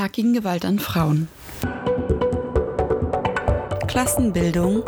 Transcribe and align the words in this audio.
Tag 0.00 0.14
gegen 0.14 0.32
Gewalt 0.32 0.64
an 0.64 0.78
Frauen. 0.78 1.28
Klassenbildung. 3.86 4.82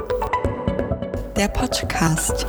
Der 1.37 1.49
Podcast. 1.49 2.47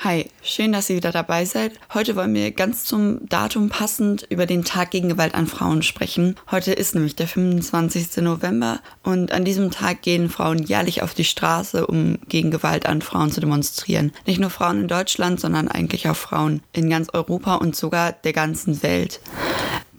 Hi, 0.00 0.28
schön, 0.42 0.72
dass 0.72 0.90
ihr 0.90 0.96
wieder 0.96 1.10
dabei 1.10 1.46
seid. 1.46 1.72
Heute 1.94 2.16
wollen 2.16 2.34
wir 2.34 2.50
ganz 2.50 2.84
zum 2.84 3.26
Datum 3.26 3.70
passend 3.70 4.26
über 4.28 4.44
den 4.44 4.62
Tag 4.62 4.90
gegen 4.90 5.08
Gewalt 5.08 5.34
an 5.34 5.46
Frauen 5.46 5.82
sprechen. 5.82 6.36
Heute 6.50 6.74
ist 6.74 6.94
nämlich 6.94 7.16
der 7.16 7.28
25. 7.28 8.18
November 8.18 8.80
und 9.02 9.32
an 9.32 9.46
diesem 9.46 9.70
Tag 9.70 10.02
gehen 10.02 10.28
Frauen 10.28 10.58
jährlich 10.58 11.00
auf 11.00 11.14
die 11.14 11.24
Straße, 11.24 11.86
um 11.86 12.18
gegen 12.28 12.50
Gewalt 12.50 12.84
an 12.84 13.00
Frauen 13.00 13.32
zu 13.32 13.40
demonstrieren. 13.40 14.12
Nicht 14.26 14.38
nur 14.38 14.50
Frauen 14.50 14.82
in 14.82 14.88
Deutschland, 14.88 15.40
sondern 15.40 15.68
eigentlich 15.68 16.10
auch 16.10 16.16
Frauen 16.16 16.60
in 16.74 16.90
ganz 16.90 17.08
Europa 17.14 17.54
und 17.54 17.74
sogar 17.74 18.12
der 18.12 18.34
ganzen 18.34 18.82
Welt. 18.82 19.20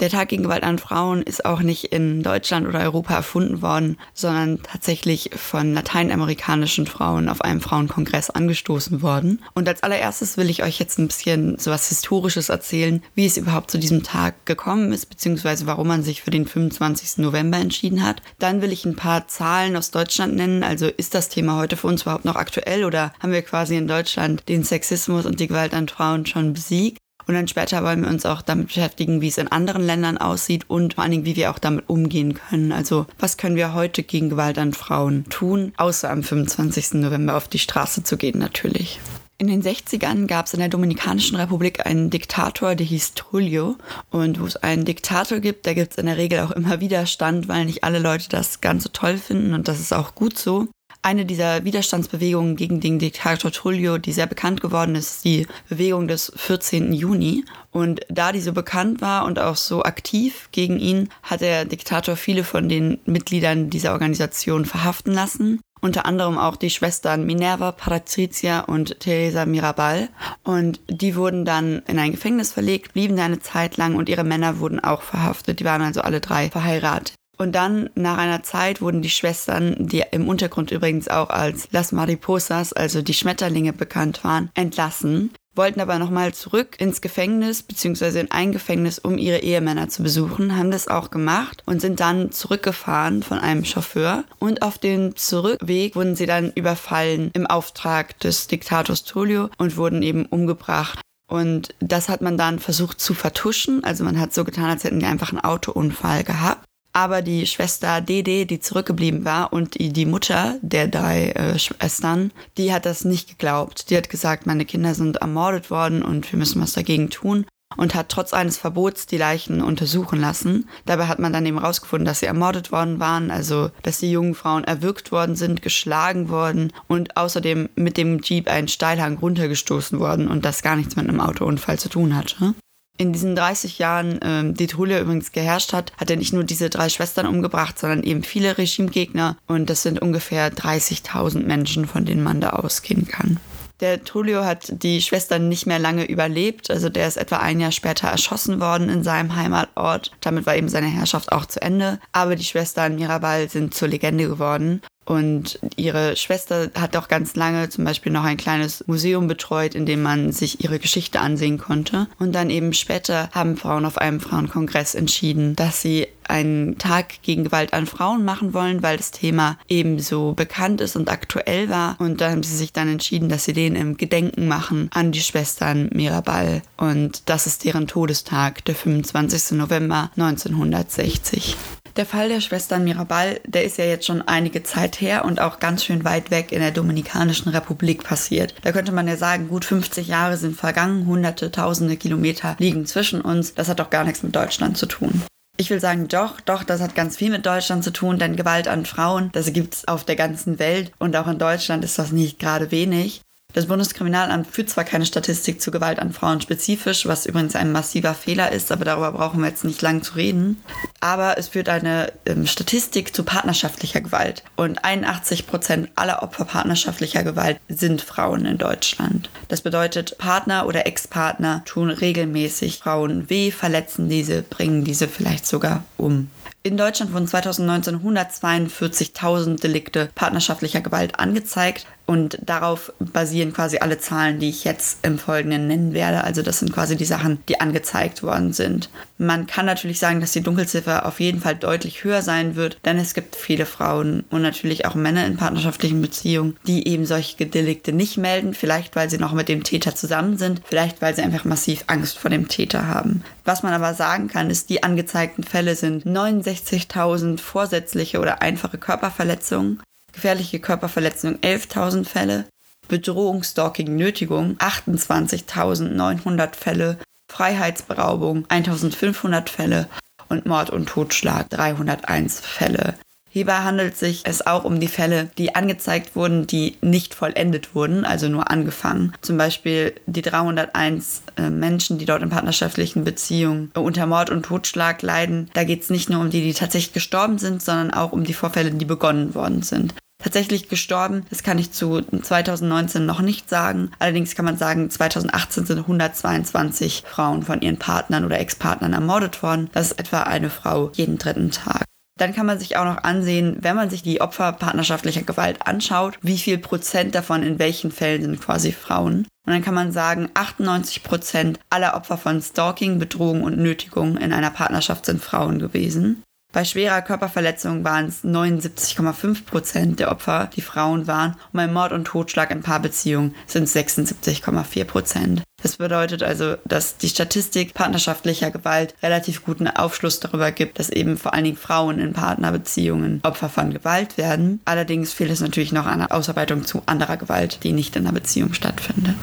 Der 0.01 0.09
Tag 0.09 0.27
gegen 0.27 0.43
Gewalt 0.43 0.63
an 0.63 0.77
Frauen 0.77 1.21
ist 1.21 1.45
auch 1.45 1.61
nicht 1.61 1.85
in 1.85 2.21
Deutschland 2.21 2.67
oder 2.67 2.81
Europa 2.81 3.13
erfunden 3.13 3.61
worden, 3.61 3.97
sondern 4.13 4.61
tatsächlich 4.61 5.29
von 5.35 5.73
lateinamerikanischen 5.73 6.85
Frauen 6.85 7.29
auf 7.29 7.41
einem 7.41 7.61
Frauenkongress 7.61 8.29
angestoßen 8.29 9.01
worden. 9.01 9.41
Und 9.53 9.69
als 9.69 9.83
allererstes 9.83 10.35
will 10.35 10.49
ich 10.49 10.63
euch 10.63 10.79
jetzt 10.79 10.99
ein 10.99 11.07
bisschen 11.07 11.57
so 11.57 11.71
was 11.71 11.87
Historisches 11.87 12.49
erzählen, 12.49 13.01
wie 13.15 13.25
es 13.25 13.37
überhaupt 13.37 13.71
zu 13.71 13.79
diesem 13.79 14.03
Tag 14.03 14.45
gekommen 14.45 14.91
ist, 14.91 15.05
beziehungsweise 15.05 15.65
warum 15.65 15.87
man 15.87 16.03
sich 16.03 16.21
für 16.21 16.31
den 16.31 16.45
25. 16.45 17.19
November 17.19 17.57
entschieden 17.57 18.05
hat. 18.05 18.21
Dann 18.37 18.61
will 18.61 18.73
ich 18.73 18.83
ein 18.83 18.97
paar 18.97 19.29
Zahlen 19.29 19.77
aus 19.77 19.91
Deutschland 19.91 20.35
nennen. 20.35 20.63
Also 20.63 20.87
ist 20.87 21.15
das 21.15 21.29
Thema 21.29 21.57
heute 21.57 21.77
für 21.77 21.87
uns 21.87 22.01
überhaupt 22.01 22.25
noch 22.25 22.35
aktuell 22.35 22.83
oder 22.83 23.13
haben 23.21 23.31
wir 23.31 23.43
quasi 23.43 23.77
in 23.77 23.87
Deutschland 23.87 24.49
den 24.49 24.65
Sexismus 24.65 25.25
und 25.25 25.39
die 25.39 25.47
Gewalt 25.47 25.73
an 25.73 25.87
Frauen 25.87 26.25
schon 26.25 26.51
besiegt? 26.51 26.97
Und 27.27 27.33
dann 27.33 27.47
später 27.47 27.83
wollen 27.83 28.03
wir 28.03 28.09
uns 28.09 28.25
auch 28.25 28.41
damit 28.41 28.67
beschäftigen, 28.67 29.21
wie 29.21 29.27
es 29.27 29.37
in 29.37 29.51
anderen 29.51 29.85
Ländern 29.85 30.17
aussieht 30.17 30.69
und 30.69 30.95
vor 30.95 31.03
allen 31.03 31.11
Dingen, 31.11 31.25
wie 31.25 31.35
wir 31.35 31.51
auch 31.51 31.59
damit 31.59 31.89
umgehen 31.89 32.35
können. 32.35 32.71
Also 32.71 33.07
was 33.19 33.37
können 33.37 33.55
wir 33.55 33.73
heute 33.73 34.03
gegen 34.03 34.29
Gewalt 34.29 34.57
an 34.57 34.73
Frauen 34.73 35.25
tun, 35.29 35.73
außer 35.77 36.09
am 36.09 36.23
25. 36.23 36.95
November 36.95 37.35
auf 37.35 37.47
die 37.47 37.59
Straße 37.59 38.03
zu 38.03 38.17
gehen 38.17 38.39
natürlich. 38.39 38.99
In 39.37 39.47
den 39.47 39.61
60ern 39.61 40.27
gab 40.27 40.45
es 40.45 40.53
in 40.53 40.61
der 40.61 40.69
Dominikanischen 40.69 41.35
Republik 41.35 41.85
einen 41.85 42.09
Diktator, 42.09 42.73
der 42.73 42.85
hieß 42.85 43.15
Trujillo. 43.15 43.75
Und 44.09 44.39
wo 44.39 44.45
es 44.45 44.55
einen 44.55 44.85
Diktator 44.85 45.39
gibt, 45.39 45.67
da 45.67 45.73
gibt 45.73 45.91
es 45.91 45.97
in 45.97 46.05
der 46.05 46.15
Regel 46.15 46.39
auch 46.39 46.51
immer 46.51 46.79
Widerstand, 46.79 47.49
weil 47.49 47.65
nicht 47.65 47.83
alle 47.83 47.99
Leute 47.99 48.29
das 48.29 48.61
ganz 48.61 48.83
so 48.83 48.89
toll 48.93 49.17
finden 49.17 49.53
und 49.53 49.67
das 49.67 49.81
ist 49.81 49.93
auch 49.93 50.15
gut 50.15 50.37
so. 50.37 50.69
Eine 51.05 51.27
dieser 51.27 51.63
Widerstandsbewegungen 51.63 52.55
gegen 52.55 52.79
den 52.79 52.97
Diktator 52.97 53.51
Trujillo, 53.51 53.99
die 53.99 54.11
sehr 54.11 54.25
bekannt 54.25 54.59
geworden 54.61 54.95
ist, 54.95 55.17
ist 55.17 55.25
die 55.25 55.45
Bewegung 55.69 56.07
des 56.07 56.31
14. 56.35 56.93
Juni. 56.93 57.45
Und 57.69 58.01
da 58.09 58.31
die 58.31 58.41
so 58.41 58.53
bekannt 58.53 59.01
war 59.01 59.25
und 59.25 59.37
auch 59.37 59.55
so 59.55 59.83
aktiv 59.83 60.49
gegen 60.51 60.79
ihn, 60.79 61.09
hat 61.21 61.41
der 61.41 61.65
Diktator 61.65 62.15
viele 62.15 62.43
von 62.43 62.69
den 62.69 62.97
Mitgliedern 63.05 63.69
dieser 63.69 63.91
Organisation 63.91 64.65
verhaften 64.65 65.13
lassen 65.13 65.59
unter 65.81 66.07
anderem 66.07 66.39
auch 66.39 66.55
die 66.55 66.71
Schwestern 66.71 67.27
Minerva, 67.27 67.71
Patrizia 67.71 68.61
und 68.61 68.99
Teresa 68.99 69.45
Mirabal. 69.45 70.09
Und 70.43 70.79
die 70.89 71.15
wurden 71.15 71.45
dann 71.45 71.83
in 71.85 71.99
ein 71.99 72.13
Gefängnis 72.13 72.51
verlegt, 72.51 72.93
blieben 72.93 73.15
da 73.15 73.25
eine 73.25 73.37
Zeit 73.39 73.77
lang 73.77 73.95
und 73.95 74.09
ihre 74.09 74.23
Männer 74.23 74.57
wurden 74.57 74.79
auch 74.79 75.03
verhaftet. 75.03 75.59
Die 75.59 75.65
waren 75.65 75.83
also 75.83 76.01
alle 76.01 76.21
drei 76.21 76.49
verheiratet. 76.49 77.13
Und 77.37 77.53
dann, 77.53 77.89
nach 77.95 78.17
einer 78.17 78.43
Zeit, 78.43 78.81
wurden 78.81 79.01
die 79.01 79.09
Schwestern, 79.09 79.75
die 79.79 80.03
im 80.11 80.27
Untergrund 80.27 80.71
übrigens 80.71 81.07
auch 81.07 81.29
als 81.29 81.67
Las 81.71 81.91
Mariposas, 81.91 82.73
also 82.73 83.01
die 83.01 83.13
Schmetterlinge 83.13 83.73
bekannt 83.73 84.23
waren, 84.23 84.49
entlassen, 84.53 85.31
wollten 85.55 85.79
aber 85.79 85.99
nochmal 85.99 86.33
zurück 86.33 86.75
ins 86.79 87.01
Gefängnis, 87.01 87.63
beziehungsweise 87.63 88.19
in 88.19 88.31
ein 88.31 88.51
Gefängnis, 88.51 88.99
um 88.99 89.17
ihre 89.17 89.39
Ehemänner 89.39 89.89
zu 89.89 90.03
besuchen, 90.03 90.57
haben 90.57 90.71
das 90.71 90.87
auch 90.87 91.11
gemacht 91.11 91.63
und 91.65 91.81
sind 91.81 91.99
dann 91.99 92.31
zurückgefahren 92.31 93.23
von 93.23 93.39
einem 93.39 93.65
Chauffeur. 93.65 94.25
Und 94.39 94.61
auf 94.61 94.77
dem 94.77 95.15
Zurückweg 95.15 95.95
wurden 95.95 96.15
sie 96.15 96.25
dann 96.25 96.51
überfallen 96.53 97.31
im 97.33 97.47
Auftrag 97.47 98.19
des 98.19 98.47
Diktators 98.47 99.03
Tullio 99.03 99.49
und 99.57 99.77
wurden 99.77 100.03
eben 100.03 100.25
umgebracht. 100.25 100.99
Und 101.27 101.73
das 101.79 102.09
hat 102.09 102.21
man 102.21 102.37
dann 102.37 102.59
versucht 102.59 102.99
zu 102.99 103.13
vertuschen. 103.13 103.83
Also 103.83 104.03
man 104.03 104.19
hat 104.19 104.33
so 104.33 104.43
getan, 104.43 104.69
als 104.69 104.83
hätten 104.83 104.99
die 104.99 105.05
einfach 105.05 105.31
einen 105.31 105.43
Autounfall 105.43 106.23
gehabt. 106.23 106.65
Aber 106.95 107.21
die 107.21 107.45
Schwester 107.45 107.99
Dede, 107.99 108.45
die 108.45 108.61
zurückgeblieben 108.61 109.25
war, 109.25 109.51
und 109.51 109.75
die, 109.77 110.05
Mutter 110.05 110.57
der 110.61 110.87
drei 110.87 111.31
äh, 111.31 111.59
Schwestern, 111.59 112.31
die 112.57 112.71
hat 112.71 112.85
das 112.85 113.03
nicht 113.03 113.27
geglaubt. 113.27 113.89
Die 113.89 113.97
hat 113.97 114.09
gesagt, 114.09 114.45
meine 114.45 114.63
Kinder 114.63 114.95
sind 114.95 115.17
ermordet 115.17 115.69
worden 115.69 116.03
und 116.03 116.31
wir 116.31 116.39
müssen 116.39 116.61
was 116.61 116.71
dagegen 116.71 117.09
tun. 117.09 117.45
Und 117.75 117.95
hat 117.95 118.07
trotz 118.07 118.31
eines 118.31 118.57
Verbots 118.57 119.07
die 119.07 119.17
Leichen 119.17 119.61
untersuchen 119.61 120.21
lassen. 120.21 120.69
Dabei 120.85 121.07
hat 121.07 121.19
man 121.19 121.33
dann 121.33 121.45
eben 121.45 121.57
rausgefunden, 121.57 122.05
dass 122.05 122.21
sie 122.21 122.27
ermordet 122.27 122.71
worden 122.71 123.01
waren, 123.01 123.29
also 123.29 123.71
dass 123.83 123.97
die 123.97 124.11
jungen 124.11 124.35
Frauen 124.35 124.63
erwürgt 124.63 125.11
worden 125.11 125.35
sind, 125.35 125.61
geschlagen 125.61 126.29
worden 126.29 126.71
und 126.87 127.17
außerdem 127.17 127.67
mit 127.75 127.97
dem 127.97 128.21
Jeep 128.21 128.47
einen 128.47 128.69
Steilhang 128.69 129.17
runtergestoßen 129.17 129.99
worden 129.99 130.29
und 130.29 130.45
das 130.45 130.61
gar 130.61 130.77
nichts 130.77 130.95
mit 130.95 131.09
einem 131.09 131.19
Autounfall 131.19 131.77
zu 131.77 131.89
tun 131.89 132.15
hatte. 132.15 132.53
In 132.97 133.11
diesen 133.11 133.35
30 133.35 133.77
Jahren, 133.77 134.19
ähm, 134.21 134.53
die 134.53 134.67
Trulio 134.67 134.99
übrigens 134.99 135.31
geherrscht 135.33 135.73
hat, 135.73 135.91
hat 135.97 136.09
er 136.09 136.15
nicht 136.15 136.33
nur 136.33 136.45
diese 136.45 136.69
drei 136.69 136.87
Schwestern 136.87 137.27
umgebracht, 137.27 137.77
sondern 137.77 138.03
eben 138.03 138.23
viele 138.23 138.57
Regimegegner. 138.57 139.37
Und 139.47 139.69
das 139.69 139.83
sind 139.83 140.01
ungefähr 140.01 140.51
30.000 140.51 141.45
Menschen, 141.45 141.87
von 141.87 142.05
denen 142.05 142.23
man 142.23 142.39
da 142.39 142.51
ausgehen 142.51 143.07
kann. 143.07 143.39
Der 143.81 144.01
Trulio 144.05 144.45
hat 144.45 144.81
die 144.83 145.01
Schwestern 145.01 145.49
nicht 145.49 145.65
mehr 145.65 145.79
lange 145.79 146.05
überlebt. 146.05 146.71
Also 146.71 146.87
der 146.87 147.07
ist 147.09 147.17
etwa 147.17 147.37
ein 147.37 147.59
Jahr 147.59 147.73
später 147.73 148.07
erschossen 148.07 148.61
worden 148.61 148.87
in 148.87 149.03
seinem 149.03 149.35
Heimatort. 149.35 150.11
Damit 150.21 150.45
war 150.45 150.55
eben 150.55 150.69
seine 150.69 150.87
Herrschaft 150.87 151.33
auch 151.33 151.45
zu 151.45 151.61
Ende. 151.61 151.99
Aber 152.13 152.37
die 152.37 152.45
Schwestern 152.45 152.95
Mirabal 152.95 153.49
sind 153.49 153.73
zur 153.73 153.89
Legende 153.89 154.29
geworden. 154.29 154.81
Und 155.05 155.59
ihre 155.75 156.15
Schwester 156.15 156.71
hat 156.75 156.97
auch 156.97 157.07
ganz 157.07 157.35
lange 157.35 157.69
zum 157.69 157.85
Beispiel 157.85 158.11
noch 158.11 158.23
ein 158.23 158.37
kleines 158.37 158.83
Museum 158.87 159.27
betreut, 159.27 159.75
in 159.75 159.85
dem 159.85 160.01
man 160.01 160.31
sich 160.31 160.63
ihre 160.63 160.79
Geschichte 160.79 161.19
ansehen 161.19 161.59
konnte. 161.59 162.07
Und 162.19 162.33
dann 162.33 162.49
eben 162.49 162.73
später 162.73 163.29
haben 163.31 163.55
Frauen 163.55 163.85
auf 163.85 163.99
einem 163.99 164.19
Frauenkongress 164.19 164.95
entschieden, 164.95 165.55
dass 165.55 165.81
sie 165.81 166.07
einen 166.27 166.79
Tag 166.79 167.21
gegen 167.21 167.43
Gewalt 167.43 167.73
an 167.73 167.85
Frauen 167.85 168.25
machen 168.25 168.53
wollen, 168.53 168.81
weil 168.81 168.97
das 168.97 169.11
Thema 169.11 169.57
ebenso 169.67 170.33
bekannt 170.33 170.81
ist 170.81 170.95
und 170.95 171.09
aktuell 171.09 171.69
war. 171.69 171.95
Und 171.99 172.19
da 172.19 172.31
haben 172.31 172.41
sie 172.41 172.55
sich 172.55 172.73
dann 172.73 172.89
entschieden, 172.89 173.29
dass 173.29 173.45
sie 173.45 173.53
den 173.53 173.75
im 173.75 173.97
Gedenken 173.97 174.47
machen 174.47 174.89
an 174.91 175.11
die 175.11 175.21
Schwestern 175.21 175.89
Mirabal. 175.93 176.63
Und 176.77 177.29
das 177.29 177.45
ist 177.45 177.63
deren 177.63 177.85
Todestag, 177.85 178.65
der 178.65 178.75
25. 178.75 179.57
November 179.57 180.09
1960. 180.17 181.55
Der 181.95 182.05
Fall 182.05 182.27
der 182.27 182.41
Schwestern 182.41 182.83
Mirabal, 182.83 183.39
der 183.45 183.63
ist 183.63 183.77
ja 183.77 183.85
jetzt 183.85 184.05
schon 184.05 184.21
einige 184.21 184.63
Zeit 184.63 184.99
her 184.99 185.23
und 185.23 185.39
auch 185.39 185.59
ganz 185.59 185.85
schön 185.85 186.03
weit 186.03 186.29
weg 186.29 186.51
in 186.51 186.59
der 186.59 186.71
Dominikanischen 186.71 187.49
Republik 187.49 188.03
passiert. 188.03 188.53
Da 188.63 188.73
könnte 188.73 188.91
man 188.91 189.07
ja 189.07 189.15
sagen, 189.15 189.47
gut 189.47 189.63
50 189.63 190.05
Jahre 190.09 190.35
sind 190.35 190.57
vergangen, 190.57 191.05
hunderte, 191.05 191.51
tausende 191.51 191.95
Kilometer 191.95 192.57
liegen 192.59 192.85
zwischen 192.85 193.21
uns. 193.21 193.53
Das 193.53 193.69
hat 193.69 193.79
doch 193.79 193.89
gar 193.89 194.03
nichts 194.03 194.23
mit 194.23 194.35
Deutschland 194.35 194.77
zu 194.77 194.87
tun. 194.87 195.21
Ich 195.55 195.69
will 195.69 195.79
sagen, 195.79 196.09
doch, 196.09 196.41
doch, 196.41 196.65
das 196.65 196.81
hat 196.81 196.95
ganz 196.95 197.15
viel 197.15 197.31
mit 197.31 197.45
Deutschland 197.45 197.81
zu 197.81 197.91
tun, 197.91 198.19
denn 198.19 198.35
Gewalt 198.35 198.67
an 198.67 198.85
Frauen, 198.85 199.29
das 199.31 199.53
gibt 199.53 199.75
es 199.75 199.87
auf 199.87 200.03
der 200.03 200.17
ganzen 200.17 200.59
Welt 200.59 200.91
und 200.99 201.15
auch 201.15 201.27
in 201.27 201.39
Deutschland 201.39 201.85
ist 201.85 201.97
das 201.97 202.11
nicht 202.11 202.39
gerade 202.39 202.71
wenig. 202.71 203.21
Das 203.55 203.67
Bundeskriminalamt 203.67 204.47
führt 204.47 204.69
zwar 204.69 204.83
keine 204.83 205.05
Statistik 205.05 205.61
zu 205.61 205.71
Gewalt 205.71 205.99
an 205.99 206.11
Frauen 206.11 206.41
spezifisch, 206.41 207.05
was 207.05 207.25
übrigens 207.25 207.55
ein 207.55 207.71
massiver 207.71 208.13
Fehler 208.13 208.51
ist, 208.51 208.69
aber 208.69 208.83
darüber 208.83 209.13
brauchen 209.13 209.39
wir 209.39 209.47
jetzt 209.47 209.63
nicht 209.63 209.81
lang 209.81 210.03
zu 210.03 210.15
reden. 210.15 210.61
Aber 210.99 211.37
es 211.37 211.47
führt 211.47 211.69
eine 211.69 212.11
ähm, 212.25 212.47
Statistik 212.47 213.15
zu 213.15 213.23
partnerschaftlicher 213.23 214.01
Gewalt. 214.01 214.43
Und 214.57 214.83
81 214.83 215.47
Prozent 215.47 215.89
aller 215.95 216.21
Opfer 216.21 216.43
partnerschaftlicher 216.43 217.23
Gewalt 217.23 217.57
sind 217.69 218.01
Frauen 218.01 218.45
in 218.45 218.57
Deutschland. 218.57 219.29
Das 219.47 219.61
bedeutet, 219.61 220.17
Partner 220.17 220.67
oder 220.67 220.85
Ex-Partner 220.85 221.63
tun 221.63 221.91
regelmäßig 221.91 222.79
Frauen 222.79 223.29
weh, 223.29 223.51
verletzen 223.51 224.09
diese, 224.09 224.41
bringen 224.41 224.83
diese 224.83 225.07
vielleicht 225.07 225.47
sogar 225.47 225.85
um. 225.95 226.29
In 226.65 226.77
Deutschland 226.77 227.13
wurden 227.13 227.27
2019 227.27 227.99
142.000 227.99 229.61
Delikte 229.61 230.09
partnerschaftlicher 230.15 230.81
Gewalt 230.81 231.19
angezeigt. 231.19 231.85
Und 232.05 232.37
darauf 232.45 232.93
basieren 232.99 233.53
quasi 233.53 233.79
alle 233.79 233.97
Zahlen, 233.97 234.39
die 234.39 234.49
ich 234.49 234.63
jetzt 234.63 234.99
im 235.03 235.17
Folgenden 235.17 235.67
nennen 235.67 235.93
werde. 235.93 236.23
Also 236.23 236.43
das 236.43 236.59
sind 236.59 236.71
quasi 236.71 236.95
die 236.95 237.05
Sachen, 237.05 237.39
die 237.49 237.59
angezeigt 237.59 238.21
worden 238.21 238.53
sind. 238.53 238.89
Man 239.17 239.47
kann 239.47 239.65
natürlich 239.65 239.97
sagen, 239.97 240.21
dass 240.21 240.33
die 240.33 240.41
Dunkelziffer 240.41 241.05
auf 241.05 241.19
jeden 241.19 241.39
Fall 241.39 241.55
deutlich 241.55 242.03
höher 242.03 242.21
sein 242.21 242.55
wird, 242.55 242.77
denn 242.85 242.97
es 242.99 243.13
gibt 243.13 243.35
viele 243.35 243.65
Frauen 243.65 244.23
und 244.29 244.41
natürlich 244.41 244.85
auch 244.85 244.93
Männer 244.93 245.25
in 245.25 245.37
partnerschaftlichen 245.37 246.01
Beziehungen, 246.01 246.57
die 246.67 246.87
eben 246.87 247.05
solche 247.05 247.45
Delikte 247.45 247.91
nicht 247.91 248.17
melden. 248.17 248.53
Vielleicht, 248.53 248.95
weil 248.95 249.09
sie 249.09 249.17
noch 249.17 249.33
mit 249.33 249.49
dem 249.49 249.63
Täter 249.63 249.95
zusammen 249.95 250.37
sind, 250.37 250.61
vielleicht, 250.65 251.01
weil 251.01 251.15
sie 251.15 251.23
einfach 251.23 251.45
massiv 251.45 251.85
Angst 251.87 252.19
vor 252.19 252.29
dem 252.29 252.47
Täter 252.47 252.87
haben. 252.87 253.23
Was 253.45 253.63
man 253.63 253.73
aber 253.73 253.93
sagen 253.93 254.27
kann, 254.27 254.49
ist, 254.49 254.69
die 254.69 254.83
angezeigten 254.83 255.43
Fälle 255.43 255.75
sind 255.75 256.05
69.000 256.05 257.39
vorsätzliche 257.39 258.19
oder 258.19 258.41
einfache 258.41 258.77
Körperverletzungen, 258.77 259.81
gefährliche 260.15 260.59
Körperverletzung 260.59 261.35
11.000 261.37 262.05
Fälle, 262.05 262.45
Bedrohung, 262.87 263.43
Stalking, 263.43 263.95
Nötigung 263.95 264.57
28.900 264.57 266.55
Fälle, 266.55 266.97
Freiheitsberaubung 267.27 268.45
1.500 268.47 269.49
Fälle 269.49 269.87
und 270.29 270.45
Mord 270.45 270.71
und 270.71 270.87
Totschlag 270.87 271.49
301 271.49 272.39
Fälle. 272.39 272.95
Hierbei 273.29 273.57
handelt 273.57 273.97
sich 273.97 274.21
es 274.23 274.47
auch 274.47 274.63
um 274.63 274.79
die 274.79 274.87
Fälle, 274.87 275.29
die 275.37 275.55
angezeigt 275.55 276.15
wurden, 276.15 276.47
die 276.47 276.77
nicht 276.79 277.13
vollendet 277.13 277.75
wurden, 277.75 278.05
also 278.05 278.29
nur 278.29 278.49
angefangen. 278.49 279.11
Zum 279.19 279.37
Beispiel 279.37 279.93
die 280.05 280.21
301 280.21 281.23
äh, 281.35 281.49
Menschen, 281.49 281.97
die 281.97 282.05
dort 282.05 282.23
in 282.23 282.29
partnerschaftlichen 282.29 283.03
Beziehungen 283.03 283.71
unter 283.75 284.05
Mord 284.05 284.29
und 284.29 284.43
Totschlag 284.43 285.01
leiden. 285.01 285.49
Da 285.53 285.65
geht 285.65 285.81
es 285.81 285.89
nicht 285.89 286.09
nur 286.09 286.21
um 286.21 286.29
die, 286.29 286.43
die 286.43 286.53
tatsächlich 286.53 286.93
gestorben 286.93 287.37
sind, 287.37 287.61
sondern 287.61 287.91
auch 287.91 288.13
um 288.13 288.23
die 288.23 288.33
Vorfälle, 288.33 288.71
die 288.71 288.85
begonnen 288.85 289.35
worden 289.35 289.63
sind. 289.63 289.93
Tatsächlich 290.23 290.69
gestorben, 290.69 291.25
das 291.29 291.43
kann 291.43 291.59
ich 291.59 291.71
zu 291.71 292.01
2019 292.01 293.05
noch 293.05 293.21
nicht 293.21 293.49
sagen. 293.49 293.91
Allerdings 293.99 294.35
kann 294.35 294.45
man 294.45 294.57
sagen, 294.57 294.89
2018 294.89 295.65
sind 295.65 295.79
122 295.79 297.03
Frauen 297.05 297.43
von 297.43 297.61
ihren 297.61 297.77
Partnern 297.77 298.25
oder 298.25 298.39
Ex-Partnern 298.39 298.93
ermordet 298.93 299.43
worden. 299.43 299.69
Das 299.73 299.91
ist 299.91 299.99
etwa 299.99 300.23
eine 300.23 300.49
Frau 300.49 300.91
jeden 300.95 301.17
dritten 301.17 301.51
Tag. 301.51 301.83
Dann 302.17 302.33
kann 302.33 302.45
man 302.45 302.59
sich 302.59 302.77
auch 302.77 302.85
noch 302.85 303.03
ansehen, 303.03 303.57
wenn 303.59 303.75
man 303.75 303.89
sich 303.89 304.01
die 304.01 304.21
Opfer 304.21 304.53
partnerschaftlicher 304.53 305.23
Gewalt 305.23 305.67
anschaut, 305.67 306.17
wie 306.21 306.37
viel 306.37 306.57
Prozent 306.57 307.13
davon 307.13 307.43
in 307.43 307.59
welchen 307.59 307.91
Fällen 307.91 308.21
sind 308.21 308.41
quasi 308.41 308.71
Frauen. 308.71 309.27
Und 309.45 309.53
dann 309.53 309.63
kann 309.63 309.73
man 309.73 309.91
sagen, 309.91 310.29
98 310.33 311.03
Prozent 311.03 311.59
aller 311.69 311.93
Opfer 311.93 312.17
von 312.17 312.41
Stalking, 312.41 312.99
Bedrohung 312.99 313.43
und 313.43 313.57
Nötigung 313.57 314.15
in 314.17 314.31
einer 314.31 314.49
Partnerschaft 314.49 315.05
sind 315.05 315.21
Frauen 315.21 315.59
gewesen. 315.59 316.23
Bei 316.55 316.63
schwerer 316.63 317.01
Körperverletzung 317.01 317.83
waren 317.83 318.05
es 318.05 318.23
79,5 318.23 319.43
Prozent 319.43 319.99
der 319.99 320.09
Opfer, 320.09 320.49
die 320.55 320.61
Frauen 320.61 321.05
waren. 321.05 321.31
Und 321.31 321.57
bei 321.57 321.67
Mord 321.67 321.91
und 321.91 322.05
Totschlag 322.05 322.49
in 322.49 322.61
Paarbeziehungen 322.61 323.35
sind 323.45 323.63
es 323.63 323.75
76,4 323.75 324.85
Prozent. 324.85 325.43
Das 325.61 325.77
bedeutet 325.77 326.21
also, 326.21 326.55
dass 326.65 326.97
die 326.97 327.09
Statistik 327.09 327.73
partnerschaftlicher 327.73 328.51
Gewalt 328.51 328.93
relativ 329.01 329.43
guten 329.43 329.67
Aufschluss 329.67 330.19
darüber 330.19 330.51
gibt, 330.51 330.77
dass 330.79 330.89
eben 330.89 331.17
vor 331.17 331.33
allen 331.33 331.45
Dingen 331.45 331.57
Frauen 331.57 331.99
in 331.99 332.13
Partnerbeziehungen 332.13 333.19
Opfer 333.23 333.49
von 333.49 333.73
Gewalt 333.73 334.17
werden. 334.17 334.59
Allerdings 334.65 335.13
fehlt 335.13 335.31
es 335.31 335.41
natürlich 335.41 335.71
noch 335.71 335.85
an 335.85 335.99
der 335.99 336.11
Ausarbeitung 336.11 336.65
zu 336.65 336.83
anderer 336.85 337.17
Gewalt, 337.17 337.59
die 337.63 337.71
nicht 337.71 337.95
in 337.95 338.03
der 338.03 338.11
Beziehung 338.11 338.53
stattfindet. 338.53 339.15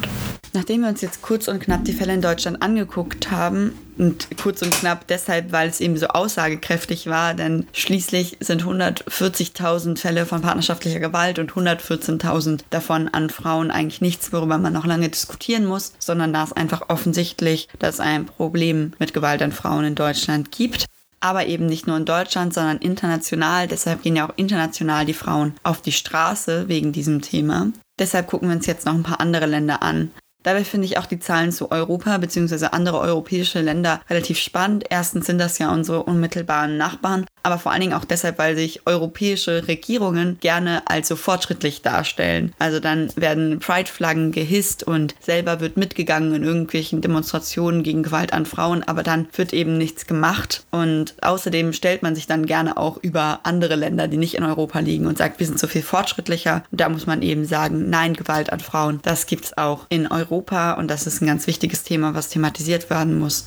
Nachdem 0.55 0.83
wir 0.83 0.89
uns 0.89 1.01
jetzt 1.01 1.23
kurz 1.23 1.49
und 1.49 1.61
knapp 1.61 1.85
die 1.85 1.95
Fälle 1.95 2.13
in 2.13 2.21
Deutschland 2.21 2.61
angeguckt 2.61 3.31
haben, 3.31 3.73
und 3.99 4.29
kurz 4.43 4.63
und 4.63 4.73
knapp 4.73 5.07
deshalb, 5.07 5.53
weil 5.53 5.69
es 5.69 5.81
eben 5.81 5.97
so 5.97 6.09
aussagekräftig 6.09 7.09
war, 7.09 7.35
denn 7.35 7.67
schließlich 7.73 8.39
sind 8.41 8.65
140.000 8.65 9.99
Fälle 9.99 10.27
von 10.27 10.43
partnerschaftlicher 10.43 11.01
Gewalt 11.01 11.39
und 11.39 11.53
114.000 11.53 12.61
davon 12.71 13.09
an 13.09 13.31
Frauen 13.31 13.71
eigentlich 13.71 14.01
nichts, 14.01 14.33
worüber 14.33 14.59
man 14.59 14.73
noch 14.73 14.87
lange 14.87 15.09
diskutieren 15.09 15.67
muss, 15.67 15.93
sondern 15.99 16.22
da 16.31 16.45
es 16.45 16.53
einfach 16.53 16.83
offensichtlich, 16.89 17.69
dass 17.79 17.95
es 17.95 18.01
ein 18.01 18.27
Problem 18.27 18.93
mit 18.99 19.15
Gewalt 19.15 19.41
an 19.41 19.53
Frauen 19.53 19.85
in 19.85 19.95
Deutschland 19.95 20.53
gibt. 20.53 20.85
Aber 21.21 21.47
eben 21.47 21.67
nicht 21.67 21.87
nur 21.87 21.97
in 21.97 22.05
Deutschland, 22.05 22.53
sondern 22.53 22.79
international. 22.79 23.69
Deshalb 23.69 24.03
gehen 24.03 24.17
ja 24.17 24.29
auch 24.29 24.35
international 24.37 25.07
die 25.07 25.15
Frauen 25.15 25.55
auf 25.63 25.81
die 25.81 25.93
Straße 25.93 26.69
wegen 26.69 26.93
diesem 26.93 27.23
Thema. 27.23 27.69
Deshalb 27.99 28.27
gucken 28.27 28.49
wir 28.49 28.57
uns 28.57 28.67
jetzt 28.67 28.87
noch 28.87 28.95
ein 28.95 29.05
paar 29.05 29.21
andere 29.21 29.47
Länder 29.47 29.83
an. 29.83 30.11
Dabei 30.43 30.65
finde 30.65 30.87
ich 30.87 30.99
auch 30.99 31.07
die 31.07 31.21
Zahlen 31.21 31.53
zu 31.53 31.71
Europa 31.71 32.19
bzw. 32.19 32.67
andere 32.73 32.99
europäische 32.99 33.61
Länder 33.61 34.01
relativ 34.11 34.39
spannend. 34.39 34.85
Erstens 34.91 35.27
sind 35.27 35.39
das 35.39 35.59
ja 35.59 35.73
unsere 35.73 36.03
unmittelbaren 36.03 36.77
Nachbarn, 36.77 37.27
aber 37.43 37.59
vor 37.59 37.73
allen 37.73 37.81
Dingen 37.81 37.93
auch 37.95 38.05
deshalb, 38.05 38.39
weil 38.39 38.57
sich 38.57 38.87
europäische 38.87 39.67
Regierungen 39.69 40.39
gerne 40.41 40.83
als 40.87 41.09
so 41.09 41.17
fortschrittlich 41.17 41.83
darstellen. 41.83 42.53
Also 42.59 42.81
dann 42.81 43.11
werden 43.17 43.59
Pride-Flaggen 43.59 44.33
gehisst 44.33 44.85
und 44.85 45.15
selber 45.21 45.61
wird 45.61 45.77
mitgegangen 45.77 46.35
in 46.35 46.43
irgendwelchen 46.45 47.01
Demonstrationen 47.01 47.83
gegen 47.83 48.03
Gewalt 48.03 48.33
an 48.33 48.47
Frauen, 48.47 48.83
aber 48.83 49.03
dann 49.03 49.29
wird 49.35 49.53
eben 49.53 49.79
nichts 49.79 50.07
gemacht. 50.07 50.65
Und 50.71 51.15
außerdem 51.23 51.73
stellt 51.73 52.03
man 52.03 52.15
sich 52.15 52.27
dann 52.27 52.47
gerne 52.47 52.77
auch 52.77 52.99
über 53.03 53.41
andere 53.43 53.77
Länder, 53.77 54.09
die 54.09 54.17
nicht 54.17 54.35
in 54.35 54.45
Europa 54.45 54.79
liegen 54.81 55.07
und 55.07 55.19
sagt, 55.19 55.41
wir 55.41 55.47
sind 55.47 55.59
so 55.59 55.67
viel 55.67 55.83
fortschrittlicher. 55.83 56.65
Und 56.71 56.81
da 56.81 56.89
muss 56.89 57.07
man 57.07 57.23
eben 57.23 57.45
sagen, 57.45 57.91
nein, 57.91 58.15
Gewalt 58.15 58.53
an 58.53 58.61
Frauen, 58.61 59.01
das 59.03 59.27
gibt 59.27 59.45
es 59.47 59.59
auch 59.59 59.87
in 59.89 60.07
Europa 60.07 60.73
und 60.73 60.89
das 60.89 61.07
ist 61.07 61.21
ein 61.21 61.27
ganz 61.27 61.47
wichtiges 61.47 61.83
Thema, 61.83 62.15
was 62.15 62.29
thematisiert 62.29 62.91
werden 62.91 63.19
muss. 63.19 63.47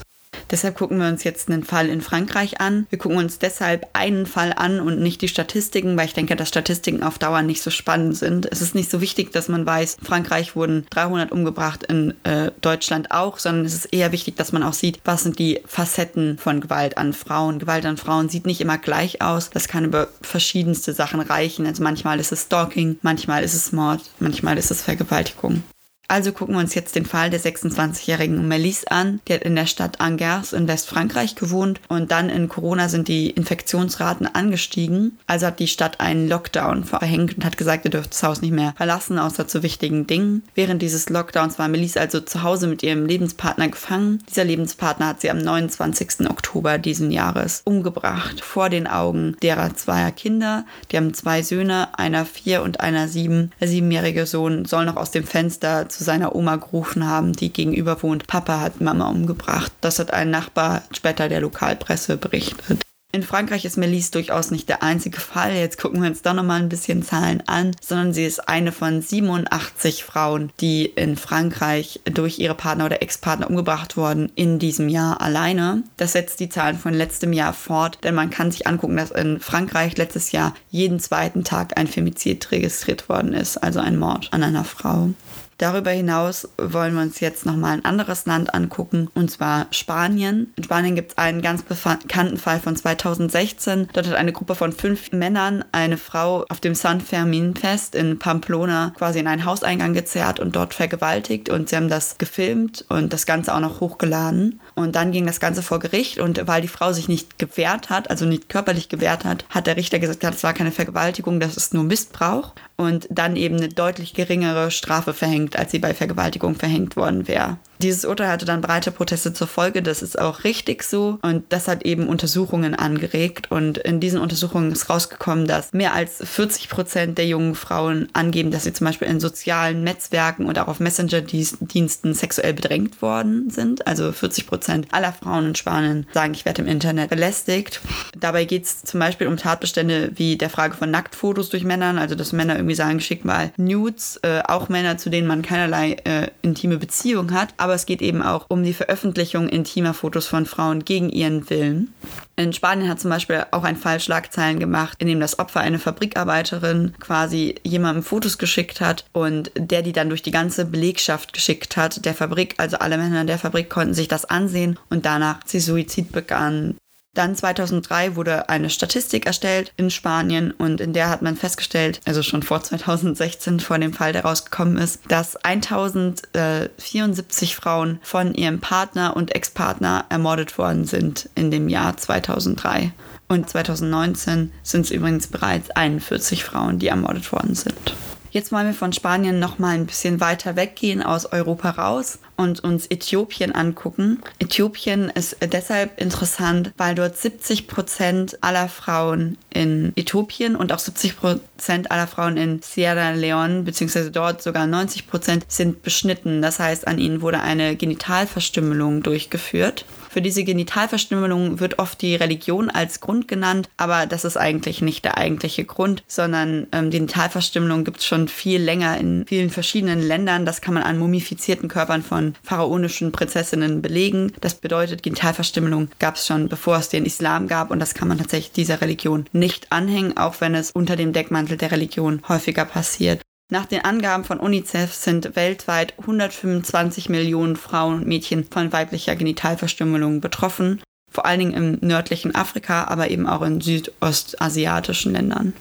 Deshalb 0.52 0.76
gucken 0.78 1.00
wir 1.00 1.08
uns 1.08 1.24
jetzt 1.24 1.50
einen 1.50 1.64
Fall 1.64 1.90
in 1.90 2.02
Frankreich 2.02 2.62
an. 2.62 2.88
Wir 2.90 3.00
gucken 3.00 3.18
uns 3.18 3.40
deshalb 3.40 3.88
einen 3.94 4.26
Fall 4.26 4.54
an 4.56 4.80
und 4.80 5.00
nicht 5.00 5.22
die 5.22 5.28
Statistiken, 5.28 5.98
weil 5.98 6.06
ich 6.06 6.14
denke, 6.14 6.36
dass 6.36 6.50
Statistiken 6.50 7.04
auf 7.04 7.18
Dauer 7.18 7.42
nicht 7.42 7.62
so 7.62 7.70
spannend 7.70 8.18
sind. 8.18 8.48
Es 8.52 8.62
ist 8.62 8.76
nicht 8.76 8.90
so 8.90 9.02
wichtig, 9.02 9.32
dass 9.32 9.48
man 9.48 9.66
weiß, 9.66 9.98
in 10.00 10.06
Frankreich 10.06 10.56
wurden 10.56 10.86
300 10.90 11.32
umgebracht, 11.32 11.84
in 11.84 12.14
äh, 12.24 12.52
Deutschland 12.62 13.12
auch, 13.12 13.40
sondern 13.40 13.66
es 13.66 13.74
ist 13.74 13.94
eher 13.94 14.12
wichtig, 14.12 14.36
dass 14.38 14.52
man 14.52 14.64
auch 14.64 14.74
sieht, 14.74 15.00
was 15.04 15.24
sind 15.24 15.40
die 15.40 15.62
Facetten 15.66 16.38
von 16.38 16.62
Gewalt 16.62 16.98
an 16.98 17.14
Frauen. 17.14 17.60
Gewalt 17.60 17.86
an 17.86 17.98
Frauen 17.98 18.30
sieht 18.30 18.46
nicht 18.46 18.62
immer 18.62 18.78
gleich 18.78 19.22
aus. 19.22 19.50
Das 19.50 19.68
kann 19.68 19.86
über 19.86 20.08
verschiedenste 20.22 20.94
Sachen 20.94 21.22
reichen. 21.22 21.66
Also 21.66 21.84
manchmal 21.84 22.20
ist 22.20 22.32
es 22.32 22.44
Stalking, 22.44 22.98
manchmal 23.02 23.44
ist 23.44 23.54
es 23.54 23.72
Mord, 23.72 24.02
manchmal 24.20 24.58
ist 24.58 24.72
es 24.72 24.82
Vergewaltigung. 24.82 25.64
Also 26.08 26.32
gucken 26.32 26.56
wir 26.56 26.60
uns 26.60 26.76
jetzt 26.76 26.96
den 26.96 27.06
Fall 27.06 27.30
der 27.30 27.40
26-jährigen 27.40 28.48
Melisse 28.48 28.92
an. 28.92 29.20
Die 29.28 29.34
hat 29.34 29.44
in 29.44 29.56
der 29.56 29.66
Stadt 29.66 30.00
Angers 30.00 30.54
in 30.54 30.68
Westfrankreich 30.68 31.36
gewohnt 31.36 31.82
und 31.88 32.12
dann 32.12 32.30
in 32.30 32.50
Corona 32.50 32.90
sind 32.90 33.08
die 33.08 33.30
Infektionsraten 33.30 34.28
angestiegen. 34.34 35.18
Also 35.28 35.48
hat 35.48 35.60
die 35.60 35.68
Stadt 35.68 36.00
einen 36.00 36.28
Lockdown 36.28 36.84
verhängt 36.84 37.38
und 37.38 37.46
hat 37.46 37.58
gesagt, 37.58 37.86
ihr 37.86 37.92
dürft 37.92 38.12
das 38.12 38.24
Haus 38.24 38.42
nicht 38.42 38.54
mehr 38.54 38.74
verlassen, 38.78 39.20
außer 39.20 39.48
zu 39.48 39.64
wichtigen 39.64 40.08
Dingen. 40.08 40.44
Während 40.54 40.82
dieses 40.82 41.10
Lockdowns 41.10 41.58
war 41.58 41.68
Melisse 41.68 42.00
also 42.00 42.20
zu 42.20 42.44
Hause 42.44 42.68
mit 42.68 42.84
ihrem 42.84 43.06
Lebenspartner 43.06 43.70
gefangen. 43.70 44.24
Dieser 44.30 44.44
Lebenspartner 44.44 45.08
hat 45.08 45.22
sie 45.22 45.32
am 45.32 45.40
29. 45.40 46.30
Oktober 46.30 46.78
diesen 46.78 47.12
Jahres 47.12 47.62
umgebracht, 47.66 48.42
vor 48.42 48.70
den 48.70 48.88
Augen 48.88 49.36
derer 49.42 49.76
zweier 49.76 50.12
Kinder. 50.12 50.66
Die 50.92 50.98
haben 50.98 51.14
zwei 51.14 51.42
Söhne, 51.42 51.98
einer 51.98 52.26
vier 52.26 52.62
und 52.62 52.80
einer 52.80 53.08
sieben. 53.08 53.52
Der 53.60 53.68
siebenjährige 53.68 54.26
Sohn 54.26 54.66
soll 54.66 54.86
noch 54.86 54.98
aus 54.98 55.12
dem 55.12 55.26
Fenster 55.26 55.90
zu 55.98 56.04
seiner 56.04 56.36
Oma 56.36 56.58
gerufen 56.58 57.08
haben, 57.08 57.34
die 57.34 57.52
gegenüber 57.52 58.02
wohnt. 58.04 58.28
Papa 58.28 58.60
hat 58.60 58.82
Mama 58.82 59.10
umgebracht. 59.10 59.72
Das 59.82 60.00
hat 60.00 60.12
ein 60.14 60.30
Nachbar 60.30 60.84
später 60.92 61.30
der 61.30 61.42
Lokalpresse 61.42 62.18
berichtet. 62.18 62.86
In 63.16 63.24
Frankreich 63.24 63.64
ist 63.64 63.78
Melisse 63.78 64.12
durchaus 64.12 64.52
nicht 64.52 64.68
der 64.68 64.84
einzige 64.84 65.22
Fall. 65.22 65.54
Jetzt 65.54 65.80
gucken 65.80 66.02
wir 66.02 66.10
uns 66.10 66.22
doch 66.22 66.34
nochmal 66.34 66.60
ein 66.60 66.68
bisschen 66.68 67.02
Zahlen 67.02 67.42
an, 67.48 67.72
sondern 67.80 68.14
sie 68.14 68.26
ist 68.26 68.50
eine 68.50 68.74
von 68.74 69.02
87 69.02 70.04
Frauen, 70.04 70.52
die 70.60 70.86
in 70.86 71.16
Frankreich 71.16 72.02
durch 72.04 72.40
ihre 72.40 72.56
Partner 72.56 72.88
oder 72.88 73.02
Ex-Partner 73.02 73.50
umgebracht 73.50 73.96
wurden 73.96 74.34
in 74.36 74.60
diesem 74.60 74.90
Jahr 74.90 75.22
alleine. 75.22 75.84
Das 75.96 76.12
setzt 76.12 76.42
die 76.42 76.50
Zahlen 76.50 76.78
von 76.78 76.94
letztem 76.94 77.32
Jahr 77.32 77.54
fort, 77.54 78.00
denn 78.04 78.16
man 78.16 78.32
kann 78.32 78.52
sich 78.52 78.68
angucken, 78.68 78.98
dass 78.98 79.12
in 79.12 79.40
Frankreich 79.40 79.96
letztes 79.96 80.34
Jahr 80.34 80.54
jeden 80.70 81.00
zweiten 81.00 81.46
Tag 81.46 81.78
ein 81.78 81.88
Femizid 81.88 82.52
registriert 82.52 83.08
worden 83.08 83.32
ist, 83.32 83.56
also 83.56 83.80
ein 83.80 83.98
Mord 83.98 84.28
an 84.34 84.44
einer 84.44 84.66
Frau. 84.66 85.12
Darüber 85.58 85.92
hinaus 85.92 86.50
wollen 86.58 86.96
wir 86.96 87.02
uns 87.02 87.22
jetzt 87.22 87.46
nochmal 87.46 87.78
ein 87.78 87.86
anderes 87.86 88.26
Land 88.26 88.54
angucken, 88.54 89.10
und 89.14 89.32
zwar 89.32 89.68
Spanien. 89.72 90.52
In 90.58 90.64
Spanien 90.66 90.96
gibt 90.96 91.12
es 91.12 91.18
einen 91.18 91.42
ganz 91.42 91.64
bekannten 91.64 92.38
Fall 92.38 92.60
von 92.60 92.76
2016. 92.76 93.88
Dort 93.94 94.08
hat 94.08 94.16
eine 94.16 94.34
Gruppe 94.34 94.56
von 94.56 94.74
fünf 94.74 95.14
Männern 95.14 95.64
eine 95.72 95.98
Frau 95.98 96.46
auf 96.50 96.60
dem 96.60 96.76
San 96.76 97.00
Fermin-Fest 97.00 97.96
in 97.96 98.20
Pamplona 98.20 98.94
quasi 98.98 99.20
in 99.20 99.28
einen 99.28 99.46
Hauseingang 99.46 99.94
gezerrt 99.94 100.42
und 100.42 100.56
dort 100.58 100.74
vergewaltigt. 100.74 101.50
Und 101.50 101.70
sie 101.70 101.78
haben 101.78 101.90
das 101.90 102.18
gefilmt 102.18 102.84
und 102.90 103.14
das 103.14 103.26
Ganze 103.26 103.56
auch 103.56 103.62
noch 103.62 103.80
hochgeladen. 103.80 104.60
Und 104.76 104.96
dann 104.96 105.14
ging 105.14 105.26
das 105.26 105.40
Ganze 105.40 105.64
vor 105.64 105.80
Gericht 105.80 106.20
und 106.20 106.48
weil 106.48 106.62
die 106.62 106.68
Frau 106.68 106.92
sich 106.92 107.08
nicht 107.08 107.40
gewehrt 107.40 107.90
hat, 107.90 108.10
also 108.10 108.26
nicht 108.26 108.50
körperlich 108.50 108.90
gewehrt 108.90 109.24
hat, 109.24 109.46
hat 109.50 109.68
der 109.68 109.78
Richter 109.78 110.00
gesagt, 110.00 110.24
das 110.24 110.44
war 110.44 110.54
keine 110.54 110.72
Vergewaltigung, 110.72 111.40
das 111.40 111.56
ist 111.56 111.74
nur 111.74 111.86
Missbrauch 111.86 112.54
und 112.78 113.08
dann 113.10 113.36
eben 113.36 113.58
eine 113.58 113.70
deutlich 113.70 114.14
geringere 114.14 114.72
Strafe 114.72 115.14
verhängt, 115.14 115.58
als 115.58 115.72
sie 115.72 115.80
bei 115.80 115.94
Vergewaltigung 115.94 116.56
verhängt 116.56 116.96
worden 116.96 117.28
wäre. 117.28 117.58
Dieses 117.80 118.06
Urteil 118.06 118.30
hatte 118.30 118.46
dann 118.46 118.62
breite 118.62 118.92
Proteste 118.92 119.34
zur 119.34 119.48
Folge, 119.48 119.82
das 119.82 120.02
ist 120.02 120.18
auch 120.18 120.46
richtig 120.46 120.84
so 120.84 121.20
und 121.22 121.44
das 121.50 121.68
hat 121.68 121.84
eben 121.84 122.08
Untersuchungen 122.08 122.74
angeregt 122.74 123.52
und 123.52 123.78
in 123.80 124.00
diesen 124.00 124.20
Untersuchungen 124.20 124.72
ist 124.72 124.90
rausgekommen, 124.90 125.46
dass 125.46 125.74
mehr 125.74 125.94
als 125.94 126.22
40 126.24 126.70
Prozent 126.70 127.18
der 127.18 127.28
jungen 127.28 127.54
Frauen 127.54 128.08
angeben, 128.14 128.52
dass 128.52 128.64
sie 128.64 128.72
zum 128.72 128.86
Beispiel 128.86 129.10
in 129.10 129.20
sozialen 129.20 129.84
Netzwerken 129.84 130.46
und 130.46 130.58
auch 130.58 130.70
auf 130.70 130.80
Messenger-Diensten 130.80 132.14
sexuell 132.14 132.54
bedrängt 132.54 133.02
worden 133.02 133.50
sind. 133.50 133.86
Also 133.88 134.14
40 134.14 134.48
Prozent 134.48 134.88
aller 134.92 135.12
Frauen 135.12 135.48
in 135.48 135.56
Spanien 135.56 136.08
sagen, 136.14 136.34
ich 136.34 136.46
werde 136.46 136.62
im 136.62 136.68
Internet 136.70 137.10
belästigt. 137.10 137.82
Dabei 138.18 138.46
geht 138.46 138.64
es 138.64 138.84
zum 138.84 139.02
Beispiel 139.02 139.28
um 139.28 139.36
Tatbestände 139.36 140.12
wie 140.16 140.38
der 140.38 140.50
Frage 140.50 140.78
von 140.78 140.92
Nacktfotos 140.92 141.50
durch 141.50 141.66
Männern, 141.66 141.98
also 141.98 142.16
dass 142.16 142.32
Männer 142.32 142.56
irgendwie 142.66 142.76
sagen, 142.76 143.00
schick 143.00 143.26
mal 143.26 143.52
Nudes, 143.58 144.20
äh, 144.24 144.42
auch 144.48 144.70
Männer, 144.70 144.98
zu 144.98 145.10
denen 145.10 145.28
man 145.28 145.42
keinerlei 145.42 145.94
äh, 146.04 146.28
intime 146.42 146.78
Beziehung 146.78 147.34
hat 147.34 147.56
aber 147.58 147.74
es 147.74 147.86
geht 147.86 148.02
eben 148.02 148.22
auch 148.22 148.46
um 148.50 148.64
die 148.64 148.74
Veröffentlichung 148.74 149.50
intimer 149.50 149.94
Fotos 149.94 150.28
von 150.28 150.46
Frauen 150.46 150.86
gegen 150.86 151.10
ihren 151.10 151.50
Willen. 151.50 151.94
In 152.36 152.54
Spanien 152.54 152.90
hat 152.90 153.00
zum 153.00 153.10
Beispiel 153.10 153.46
auch 153.52 153.64
ein 153.64 153.78
Fall 153.78 154.00
Schlagzeilen 154.00 154.60
gemacht, 154.60 154.98
in 155.02 155.08
dem 155.08 155.20
das 155.20 155.40
Opfer 155.40 155.62
eine 155.62 155.80
Fabrikarbeiterin 155.80 156.94
quasi 157.00 157.56
jemandem 157.64 158.04
Fotos 158.04 158.38
geschickt 158.38 158.82
hat 158.82 159.06
und 159.14 159.52
der 159.56 159.82
die 159.82 159.94
dann 159.94 160.10
durch 160.10 160.22
die 160.22 160.32
ganze 160.32 160.66
Belegschaft 160.66 161.34
geschickt 161.34 161.78
hat, 161.78 162.06
der 162.06 162.14
Fabrik. 162.14 162.56
Also 162.58 162.78
alle 162.78 162.98
Männer 162.98 163.26
der 163.26 163.40
Fabrik 163.40 163.70
konnten 163.70 163.94
sich 163.94 164.08
das 164.08 164.26
ansehen 164.26 164.78
und 164.90 165.06
danach 165.06 165.40
sie 165.46 165.60
Suizid 165.60 166.12
begann. 166.12 166.76
Dann 167.16 167.36
2003 167.36 168.16
wurde 168.16 168.48
eine 168.50 168.70
Statistik 168.70 169.26
erstellt 169.26 169.74
in 169.78 169.90
Spanien 169.90 170.52
und 170.52 170.80
in 170.82 170.94
der 170.94 171.10
hat 171.10 171.22
man 171.22 171.38
festgestellt, 171.38 172.02
also 172.06 172.22
schon 172.22 172.44
vor 172.44 172.62
2016, 172.62 173.62
vor 173.62 173.80
dem 173.80 173.94
Fall, 173.94 174.12
der 174.14 174.26
rausgekommen 174.26 174.78
ist, 174.78 175.00
dass 175.08 175.38
1074 175.38 177.56
Frauen 177.56 178.00
von 178.04 178.36
ihrem 178.36 178.60
Partner 178.60 179.16
und 179.16 179.34
Ex-Partner 179.34 180.06
ermordet 180.10 180.58
worden 180.58 180.84
sind 180.86 181.30
in 181.36 181.52
dem 181.52 181.70
Jahr 181.70 181.96
2003. 181.96 182.92
Und 183.30 183.50
2019 183.50 184.52
sind 184.62 184.82
es 184.82 184.92
übrigens 184.92 185.28
bereits 185.28 185.72
41 185.72 186.44
Frauen, 186.44 186.80
die 186.80 186.88
ermordet 186.88 187.32
worden 187.32 187.56
sind. 187.56 187.96
Jetzt 188.36 188.52
wollen 188.52 188.68
wir 188.68 188.74
von 188.74 188.92
Spanien 188.92 189.40
noch 189.40 189.60
mal 189.60 189.76
ein 189.76 189.86
bisschen 189.86 190.20
weiter 190.20 190.58
weggehen 190.58 191.02
aus 191.02 191.26
Europa 191.26 191.70
raus 191.70 192.20
und 192.36 192.62
uns 192.66 192.86
Äthiopien 192.86 193.56
angucken. 193.56 194.22
Äthiopien 194.40 195.10
ist 195.10 195.38
deshalb 195.42 196.02
interessant, 196.02 196.74
weil 196.76 196.96
dort 196.96 197.16
70 197.16 197.66
Prozent 197.66 198.38
aller 198.44 198.68
Frauen 198.68 199.38
in 199.54 199.94
Äthiopien 199.96 200.58
und 200.58 200.74
auch 200.74 200.80
70 200.80 201.16
Prozent 201.16 201.92
aller 201.92 202.08
Frauen 202.08 202.36
in 202.36 202.62
Sierra 202.62 203.12
Leone, 203.12 203.62
beziehungsweise 203.62 204.12
dort 204.12 204.42
sogar 204.42 204.68
90 204.68 205.08
Prozent, 205.08 205.46
sind 205.48 205.82
beschnitten. 205.82 206.42
Das 206.42 206.60
heißt, 206.60 206.90
an 206.90 207.00
ihnen 207.00 207.22
wurde 207.22 207.40
eine 207.40 207.78
Genitalverstümmelung 207.78 209.02
durchgeführt. 209.02 209.86
Für 210.16 210.22
diese 210.22 210.46
Genitalverstümmelung 210.46 211.60
wird 211.60 211.78
oft 211.78 212.02
die 212.02 212.16
Religion 212.16 212.70
als 212.70 213.02
Grund 213.02 213.28
genannt, 213.28 213.68
aber 213.76 214.06
das 214.06 214.24
ist 214.24 214.38
eigentlich 214.38 214.82
nicht 214.82 215.04
der 215.04 215.18
eigentliche 215.18 215.66
Grund, 215.66 216.06
sondern 216.08 216.68
ähm, 216.72 216.90
Genitalverstümmelung 216.90 217.84
gibt 217.84 217.98
es 217.98 218.06
schon 218.06 218.30
viel 218.30 218.62
länger 218.62 218.98
in 218.98 219.26
vielen 219.28 219.50
verschiedenen 219.50 220.02
Ländern. 220.02 220.46
Das 220.46 220.62
kann 220.62 220.74
man 220.74 220.84
an 220.84 221.00
mumifizierten 221.00 221.68
Körpern 221.68 222.02
von 222.02 222.34
pharaonischen 222.44 223.12
Prinzessinnen 223.12 223.82
belegen. 223.82 224.32
Das 224.40 224.56
bedeutet, 224.56 225.04
Genitalverstümmelung 225.04 225.90
gab 226.00 226.16
es 226.16 226.28
schon 226.28 226.48
bevor 226.48 226.78
es 226.78 226.88
den 226.88 227.06
Islam 227.06 227.50
gab 227.50 227.70
und 227.70 227.80
das 227.80 227.94
kann 227.94 228.08
man 228.08 228.18
tatsächlich 228.18 228.54
dieser 228.54 228.80
Religion 228.80 229.26
nicht 229.34 229.74
anhängen, 229.74 230.16
auch 230.16 230.40
wenn 230.40 230.56
es 230.56 230.72
unter 230.72 230.96
dem 230.96 231.12
Deckmantel 231.12 231.58
der 231.58 231.74
Religion 231.74 232.22
häufiger 232.30 232.64
passiert. 232.64 233.20
Nach 233.52 233.68
den 233.68 233.86
Angaben 233.86 234.24
von 234.24 234.40
UNICEF 234.40 234.92
sind 234.92 235.36
weltweit 235.36 235.94
125 236.00 237.10
Millionen 237.10 237.56
Frauen 237.56 237.98
und 237.98 238.08
Mädchen 238.08 238.44
von 238.44 238.74
weiblicher 238.74 239.16
Genitalverstümmelung 239.16 240.20
betroffen, 240.20 240.82
vor 241.12 241.28
allen 241.28 241.40
Dingen 241.40 241.54
im 241.54 241.88
nördlichen 241.88 242.34
Afrika, 242.34 242.86
aber 242.86 243.12
eben 243.12 243.28
auch 243.28 243.44
in 243.44 243.62
südostasiatischen 243.62 245.14
Ländern. 245.14 245.54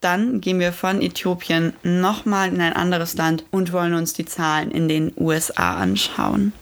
Dann 0.00 0.40
gehen 0.40 0.60
wir 0.60 0.72
von 0.72 1.02
Äthiopien 1.02 1.72
nochmal 1.82 2.48
in 2.48 2.60
ein 2.60 2.74
anderes 2.74 3.16
Land 3.16 3.44
und 3.50 3.72
wollen 3.72 3.94
uns 3.94 4.12
die 4.12 4.24
Zahlen 4.24 4.70
in 4.70 4.86
den 4.86 5.12
USA 5.16 5.74
anschauen. 5.74 6.52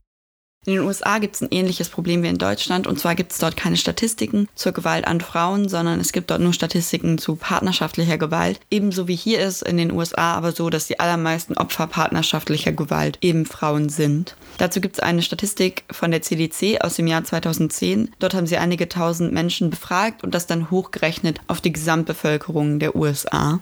In 0.67 0.75
den 0.75 0.83
USA 0.83 1.19
gibt 1.19 1.37
es 1.37 1.41
ein 1.41 1.49
ähnliches 1.51 1.89
Problem 1.89 2.23
wie 2.23 2.29
in 2.29 2.37
Deutschland 2.37 2.87
und 2.87 3.01
zwar 3.01 3.15
gibt 3.15 3.33
es 3.33 3.39
dort 3.39 3.57
keine 3.57 3.79
Statistiken 3.79 4.47
zur 4.55 4.73
Gewalt 4.73 5.07
an 5.07 5.23
Frauen, 5.23 5.71
sondern 5.71 5.99
es 6.01 6.13
gibt 6.13 6.31
dort 6.31 6.43
nur 6.43 6.53
Statistiken 6.53 7.17
zu 7.17 7.37
partnerschaftlicher 7.37 8.19
Gewalt. 8.19 8.61
Ebenso 8.71 9.09
wie 9.09 9.17
hier 9.17 9.41
ist 9.41 9.63
in 9.63 9.79
den 9.79 9.91
USA 9.91 10.35
aber 10.35 10.53
so, 10.53 10.69
dass 10.69 10.87
die 10.87 11.01
allermeisten 11.01 11.57
Opfer 11.57 11.87
partnerschaftlicher 11.87 12.73
Gewalt 12.73 13.17
eben 13.23 13.47
Frauen 13.47 13.89
sind. 13.89 14.37
Dazu 14.59 14.83
gibt 14.83 14.97
es 14.97 15.01
eine 15.01 15.23
Statistik 15.23 15.85
von 15.91 16.11
der 16.11 16.21
CDC 16.21 16.83
aus 16.83 16.97
dem 16.97 17.07
Jahr 17.07 17.25
2010. 17.25 18.11
Dort 18.19 18.35
haben 18.35 18.47
sie 18.47 18.59
einige 18.59 18.87
tausend 18.87 19.33
Menschen 19.33 19.71
befragt 19.71 20.23
und 20.23 20.35
das 20.35 20.47
dann 20.47 20.71
hochgerechnet 20.71 21.41
auf 21.47 21.63
die 21.63 21.73
Gesamtbevölkerung 21.73 22.79
der 22.81 22.95
USA. 22.95 23.61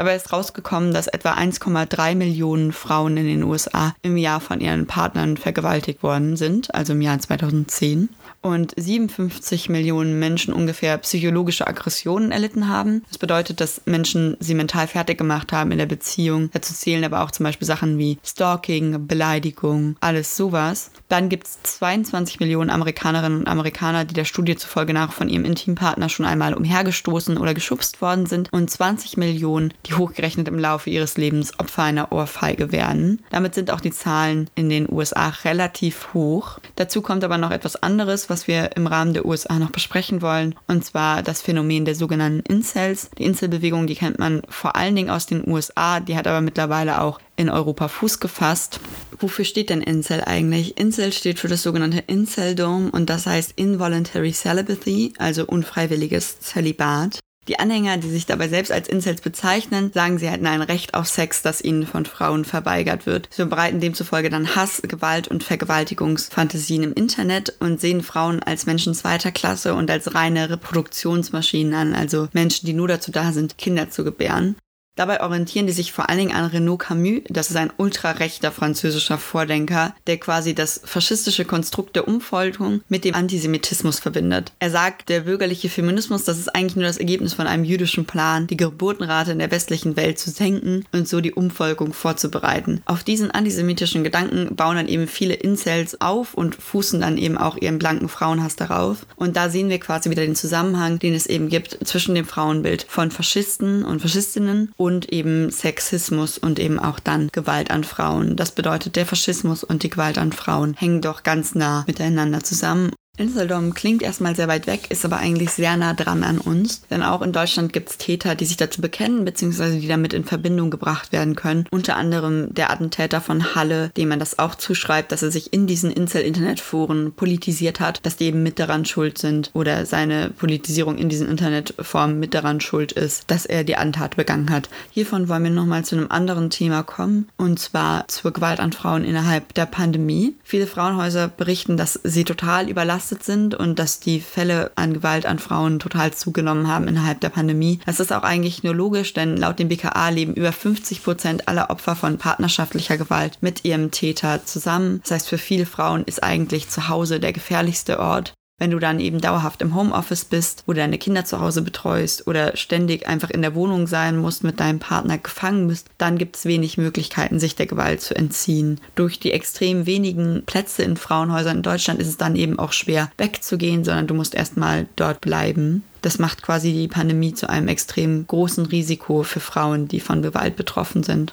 Dabei 0.00 0.16
ist 0.16 0.32
rausgekommen, 0.32 0.94
dass 0.94 1.08
etwa 1.08 1.34
1,3 1.34 2.14
Millionen 2.14 2.72
Frauen 2.72 3.18
in 3.18 3.26
den 3.26 3.42
USA 3.42 3.94
im 4.00 4.16
Jahr 4.16 4.40
von 4.40 4.58
ihren 4.58 4.86
Partnern 4.86 5.36
vergewaltigt 5.36 6.02
worden 6.02 6.38
sind, 6.38 6.74
also 6.74 6.94
im 6.94 7.02
Jahr 7.02 7.18
2010 7.18 8.08
und 8.42 8.72
57 8.76 9.68
Millionen 9.68 10.18
Menschen 10.18 10.54
ungefähr 10.54 10.96
psychologische 10.98 11.66
Aggressionen 11.66 12.32
erlitten 12.32 12.68
haben. 12.68 13.02
Das 13.08 13.18
bedeutet, 13.18 13.60
dass 13.60 13.82
Menschen 13.84 14.36
sie 14.40 14.54
mental 14.54 14.86
fertig 14.86 15.18
gemacht 15.18 15.52
haben 15.52 15.72
in 15.72 15.78
der 15.78 15.86
Beziehung. 15.86 16.50
Dazu 16.52 16.72
zählen 16.72 17.04
aber 17.04 17.22
auch 17.22 17.30
zum 17.30 17.44
Beispiel 17.44 17.66
Sachen 17.66 17.98
wie 17.98 18.18
Stalking, 18.24 19.06
Beleidigung, 19.06 19.96
alles 20.00 20.36
sowas. 20.36 20.90
Dann 21.08 21.28
gibt 21.28 21.46
es 21.46 21.62
22 21.62 22.40
Millionen 22.40 22.70
Amerikanerinnen 22.70 23.40
und 23.40 23.48
Amerikaner, 23.48 24.04
die 24.04 24.14
der 24.14 24.24
Studie 24.24 24.56
zufolge 24.56 24.94
nach 24.94 25.12
von 25.12 25.28
ihrem 25.28 25.44
Intimpartner 25.44 26.08
schon 26.08 26.26
einmal 26.26 26.54
umhergestoßen 26.54 27.36
oder 27.36 27.52
geschubst 27.52 28.00
worden 28.00 28.26
sind 28.26 28.52
und 28.52 28.70
20 28.70 29.16
Millionen, 29.16 29.74
die 29.86 29.94
hochgerechnet 29.94 30.48
im 30.48 30.58
Laufe 30.58 30.88
ihres 30.88 31.16
Lebens 31.18 31.58
Opfer 31.58 31.82
einer 31.82 32.12
Ohrfeige 32.12 32.72
werden. 32.72 33.22
Damit 33.30 33.54
sind 33.54 33.70
auch 33.70 33.80
die 33.80 33.90
Zahlen 33.90 34.48
in 34.54 34.70
den 34.70 34.90
USA 34.90 35.28
relativ 35.44 36.14
hoch. 36.14 36.58
Dazu 36.76 37.02
kommt 37.02 37.24
aber 37.24 37.38
noch 37.38 37.50
etwas 37.50 37.76
anderes, 37.82 38.29
was 38.30 38.48
wir 38.48 38.76
im 38.76 38.86
Rahmen 38.86 39.12
der 39.12 39.26
USA 39.26 39.58
noch 39.58 39.70
besprechen 39.70 40.22
wollen, 40.22 40.54
und 40.68 40.84
zwar 40.84 41.22
das 41.22 41.42
Phänomen 41.42 41.84
der 41.84 41.94
sogenannten 41.94 42.40
Incels. 42.50 43.10
Die 43.18 43.24
Inselbewegung, 43.24 43.86
die 43.86 43.96
kennt 43.96 44.18
man 44.18 44.42
vor 44.48 44.76
allen 44.76 44.96
Dingen 44.96 45.10
aus 45.10 45.26
den 45.26 45.46
USA, 45.46 46.00
die 46.00 46.16
hat 46.16 46.26
aber 46.26 46.40
mittlerweile 46.40 47.02
auch 47.02 47.20
in 47.36 47.50
Europa 47.50 47.88
Fuß 47.88 48.20
gefasst. 48.20 48.80
Wofür 49.18 49.44
steht 49.44 49.70
denn 49.70 49.82
Incel 49.82 50.22
eigentlich? 50.24 50.78
Incel 50.78 51.12
steht 51.12 51.38
für 51.38 51.48
das 51.48 51.62
sogenannte 51.62 52.04
Inceldom 52.06 52.90
und 52.90 53.10
das 53.10 53.26
heißt 53.26 53.52
Involuntary 53.56 54.32
Celibacy, 54.32 55.12
also 55.18 55.44
unfreiwilliges 55.44 56.40
Zölibat. 56.40 57.18
Die 57.50 57.58
Anhänger, 57.58 57.96
die 57.96 58.08
sich 58.08 58.26
dabei 58.26 58.46
selbst 58.46 58.70
als 58.70 58.86
Incels 58.86 59.22
bezeichnen, 59.22 59.90
sagen, 59.92 60.18
sie 60.20 60.28
hätten 60.28 60.46
ein 60.46 60.62
Recht 60.62 60.94
auf 60.94 61.08
Sex, 61.08 61.42
das 61.42 61.60
ihnen 61.60 61.84
von 61.84 62.06
Frauen 62.06 62.44
verweigert 62.44 63.06
wird. 63.06 63.26
Sie 63.28 63.42
verbreiten 63.42 63.80
demzufolge 63.80 64.30
dann 64.30 64.54
Hass, 64.54 64.82
Gewalt 64.82 65.26
und 65.26 65.42
Vergewaltigungsfantasien 65.42 66.84
im 66.84 66.92
Internet 66.92 67.56
und 67.58 67.80
sehen 67.80 68.04
Frauen 68.04 68.40
als 68.40 68.66
Menschen 68.66 68.94
zweiter 68.94 69.32
Klasse 69.32 69.74
und 69.74 69.90
als 69.90 70.14
reine 70.14 70.48
Reproduktionsmaschinen 70.48 71.74
an, 71.74 71.94
also 71.96 72.28
Menschen, 72.32 72.66
die 72.66 72.72
nur 72.72 72.86
dazu 72.86 73.10
da 73.10 73.32
sind, 73.32 73.58
Kinder 73.58 73.90
zu 73.90 74.04
gebären. 74.04 74.54
Dabei 75.00 75.22
orientieren 75.22 75.66
die 75.66 75.72
sich 75.72 75.92
vor 75.92 76.10
allen 76.10 76.18
Dingen 76.18 76.36
an 76.36 76.44
Renaud 76.44 76.80
Camus, 76.80 77.22
das 77.30 77.48
ist 77.48 77.56
ein 77.56 77.72
ultrarechter 77.78 78.52
französischer 78.52 79.16
Vordenker, 79.16 79.94
der 80.06 80.18
quasi 80.18 80.54
das 80.54 80.82
faschistische 80.84 81.46
Konstrukt 81.46 81.96
der 81.96 82.06
Umvolkung 82.06 82.82
mit 82.90 83.06
dem 83.06 83.14
Antisemitismus 83.14 83.98
verbindet. 83.98 84.52
Er 84.58 84.70
sagt, 84.70 85.08
der 85.08 85.20
bürgerliche 85.20 85.70
Feminismus, 85.70 86.24
das 86.24 86.38
ist 86.38 86.54
eigentlich 86.54 86.76
nur 86.76 86.84
das 86.84 86.98
Ergebnis 86.98 87.32
von 87.32 87.46
einem 87.46 87.64
jüdischen 87.64 88.04
Plan, 88.04 88.46
die 88.46 88.58
Geburtenrate 88.58 89.32
in 89.32 89.38
der 89.38 89.50
westlichen 89.50 89.96
Welt 89.96 90.18
zu 90.18 90.28
senken 90.28 90.84
und 90.92 91.08
so 91.08 91.22
die 91.22 91.32
Umvolkung 91.32 91.94
vorzubereiten. 91.94 92.82
Auf 92.84 93.02
diesen 93.02 93.30
antisemitischen 93.30 94.04
Gedanken 94.04 94.54
bauen 94.54 94.76
dann 94.76 94.86
eben 94.86 95.08
viele 95.08 95.32
Incels 95.32 95.98
auf 96.02 96.34
und 96.34 96.56
fußen 96.56 97.00
dann 97.00 97.16
eben 97.16 97.38
auch 97.38 97.56
ihren 97.56 97.78
blanken 97.78 98.10
Frauenhass 98.10 98.56
darauf. 98.56 99.06
Und 99.16 99.36
da 99.36 99.48
sehen 99.48 99.70
wir 99.70 99.80
quasi 99.80 100.10
wieder 100.10 100.26
den 100.26 100.36
Zusammenhang, 100.36 100.98
den 100.98 101.14
es 101.14 101.26
eben 101.26 101.48
gibt 101.48 101.78
zwischen 101.88 102.14
dem 102.14 102.26
Frauenbild 102.26 102.84
von 102.86 103.10
Faschisten 103.10 103.82
und 103.82 104.02
Faschistinnen 104.02 104.74
und 104.76 104.89
und 104.90 105.12
eben 105.12 105.50
Sexismus 105.50 106.36
und 106.36 106.58
eben 106.58 106.80
auch 106.80 106.98
dann 106.98 107.28
Gewalt 107.30 107.70
an 107.70 107.84
Frauen. 107.84 108.34
Das 108.34 108.50
bedeutet, 108.50 108.96
der 108.96 109.06
Faschismus 109.06 109.62
und 109.62 109.84
die 109.84 109.90
Gewalt 109.90 110.18
an 110.18 110.32
Frauen 110.32 110.74
hängen 110.74 111.00
doch 111.00 111.22
ganz 111.22 111.54
nah 111.54 111.84
miteinander 111.86 112.42
zusammen. 112.42 112.90
Inseldom 113.20 113.74
klingt 113.74 114.02
erstmal 114.02 114.34
sehr 114.34 114.48
weit 114.48 114.66
weg, 114.66 114.90
ist 114.90 115.04
aber 115.04 115.18
eigentlich 115.18 115.50
sehr 115.50 115.76
nah 115.76 115.92
dran 115.92 116.24
an 116.24 116.38
uns. 116.38 116.82
Denn 116.88 117.02
auch 117.02 117.20
in 117.20 117.32
Deutschland 117.32 117.72
gibt 117.72 117.90
es 117.90 117.98
Täter, 117.98 118.34
die 118.34 118.46
sich 118.46 118.56
dazu 118.56 118.80
bekennen, 118.80 119.26
beziehungsweise 119.26 119.78
die 119.78 119.88
damit 119.88 120.14
in 120.14 120.24
Verbindung 120.24 120.70
gebracht 120.70 121.12
werden 121.12 121.36
können. 121.36 121.66
Unter 121.70 121.96
anderem 121.96 122.54
der 122.54 122.70
Attentäter 122.70 123.20
von 123.20 123.54
Halle, 123.54 123.90
dem 123.90 124.08
man 124.08 124.20
das 124.20 124.38
auch 124.38 124.54
zuschreibt, 124.54 125.12
dass 125.12 125.22
er 125.22 125.30
sich 125.30 125.52
in 125.52 125.66
diesen 125.66 125.90
Incel-Internetforen 125.90 127.12
politisiert 127.12 127.78
hat, 127.78 128.04
dass 128.06 128.16
die 128.16 128.24
eben 128.24 128.42
mit 128.42 128.58
daran 128.58 128.86
schuld 128.86 129.18
sind 129.18 129.50
oder 129.52 129.84
seine 129.84 130.30
Politisierung 130.30 130.96
in 130.96 131.10
diesen 131.10 131.28
Internetformen 131.28 132.18
mit 132.18 132.32
daran 132.32 132.62
schuld 132.62 132.92
ist, 132.92 133.24
dass 133.26 133.44
er 133.44 133.64
die 133.64 133.76
Antat 133.76 134.16
begangen 134.16 134.48
hat. 134.48 134.70
Hiervon 134.92 135.28
wollen 135.28 135.44
wir 135.44 135.50
nochmal 135.50 135.84
zu 135.84 135.94
einem 135.94 136.10
anderen 136.10 136.48
Thema 136.48 136.82
kommen, 136.82 137.28
und 137.36 137.58
zwar 137.58 138.08
zur 138.08 138.32
Gewalt 138.32 138.60
an 138.60 138.72
Frauen 138.72 139.04
innerhalb 139.04 139.52
der 139.52 139.66
Pandemie. 139.66 140.36
Viele 140.42 140.66
Frauenhäuser 140.66 141.28
berichten, 141.28 141.76
dass 141.76 142.00
sie 142.02 142.24
total 142.24 142.70
überlastet 142.70 142.99
überlastet 143.00 143.22
sind 143.22 143.54
und 143.54 143.78
dass 143.78 143.98
die 143.98 144.20
Fälle 144.20 144.72
an 144.76 144.92
Gewalt 144.92 145.24
an 145.24 145.38
Frauen 145.38 145.78
total 145.78 146.12
zugenommen 146.12 146.68
haben 146.68 146.86
innerhalb 146.86 147.20
der 147.20 147.30
Pandemie. 147.30 147.80
Das 147.86 147.98
ist 147.98 148.12
auch 148.12 148.22
eigentlich 148.22 148.62
nur 148.62 148.74
logisch, 148.74 149.14
denn 149.14 149.36
laut 149.36 149.58
dem 149.58 149.68
BKA 149.68 150.10
leben 150.10 150.34
über 150.34 150.52
50 150.52 151.02
Prozent 151.02 151.48
aller 151.48 151.70
Opfer 151.70 151.96
von 151.96 152.18
partnerschaftlicher 152.18 152.98
Gewalt 152.98 153.38
mit 153.40 153.64
ihrem 153.64 153.90
Täter 153.90 154.44
zusammen. 154.44 155.00
Das 155.02 155.12
heißt, 155.12 155.28
für 155.28 155.38
viele 155.38 155.66
Frauen 155.66 156.04
ist 156.04 156.22
eigentlich 156.22 156.68
zu 156.68 156.88
Hause 156.88 157.20
der 157.20 157.32
gefährlichste 157.32 158.00
Ort. 158.00 158.34
Wenn 158.60 158.70
du 158.70 158.78
dann 158.78 159.00
eben 159.00 159.22
dauerhaft 159.22 159.62
im 159.62 159.74
Homeoffice 159.74 160.26
bist 160.26 160.64
oder 160.66 160.82
deine 160.82 160.98
Kinder 160.98 161.24
zu 161.24 161.40
Hause 161.40 161.62
betreust 161.62 162.26
oder 162.26 162.56
ständig 162.58 163.08
einfach 163.08 163.30
in 163.30 163.40
der 163.40 163.54
Wohnung 163.54 163.86
sein 163.86 164.18
musst, 164.18 164.44
mit 164.44 164.60
deinem 164.60 164.78
Partner 164.78 165.16
gefangen 165.16 165.66
bist, 165.66 165.88
dann 165.96 166.18
gibt 166.18 166.36
es 166.36 166.44
wenig 166.44 166.76
Möglichkeiten, 166.76 167.40
sich 167.40 167.56
der 167.56 167.66
Gewalt 167.66 168.02
zu 168.02 168.14
entziehen. 168.14 168.78
Durch 168.94 169.18
die 169.18 169.32
extrem 169.32 169.86
wenigen 169.86 170.42
Plätze 170.44 170.82
in 170.82 170.98
Frauenhäusern 170.98 171.56
in 171.56 171.62
Deutschland 171.62 172.00
ist 172.00 172.08
es 172.08 172.18
dann 172.18 172.36
eben 172.36 172.58
auch 172.58 172.72
schwer 172.72 173.10
wegzugehen, 173.16 173.82
sondern 173.82 174.06
du 174.06 174.14
musst 174.14 174.34
erstmal 174.34 174.86
dort 174.94 175.22
bleiben. 175.22 175.82
Das 176.02 176.18
macht 176.18 176.42
quasi 176.42 176.72
die 176.72 176.88
Pandemie 176.88 177.32
zu 177.32 177.48
einem 177.48 177.68
extrem 177.68 178.26
großen 178.26 178.66
Risiko 178.66 179.22
für 179.22 179.40
Frauen, 179.40 179.88
die 179.88 180.00
von 180.00 180.20
Gewalt 180.20 180.56
betroffen 180.56 181.02
sind. 181.02 181.32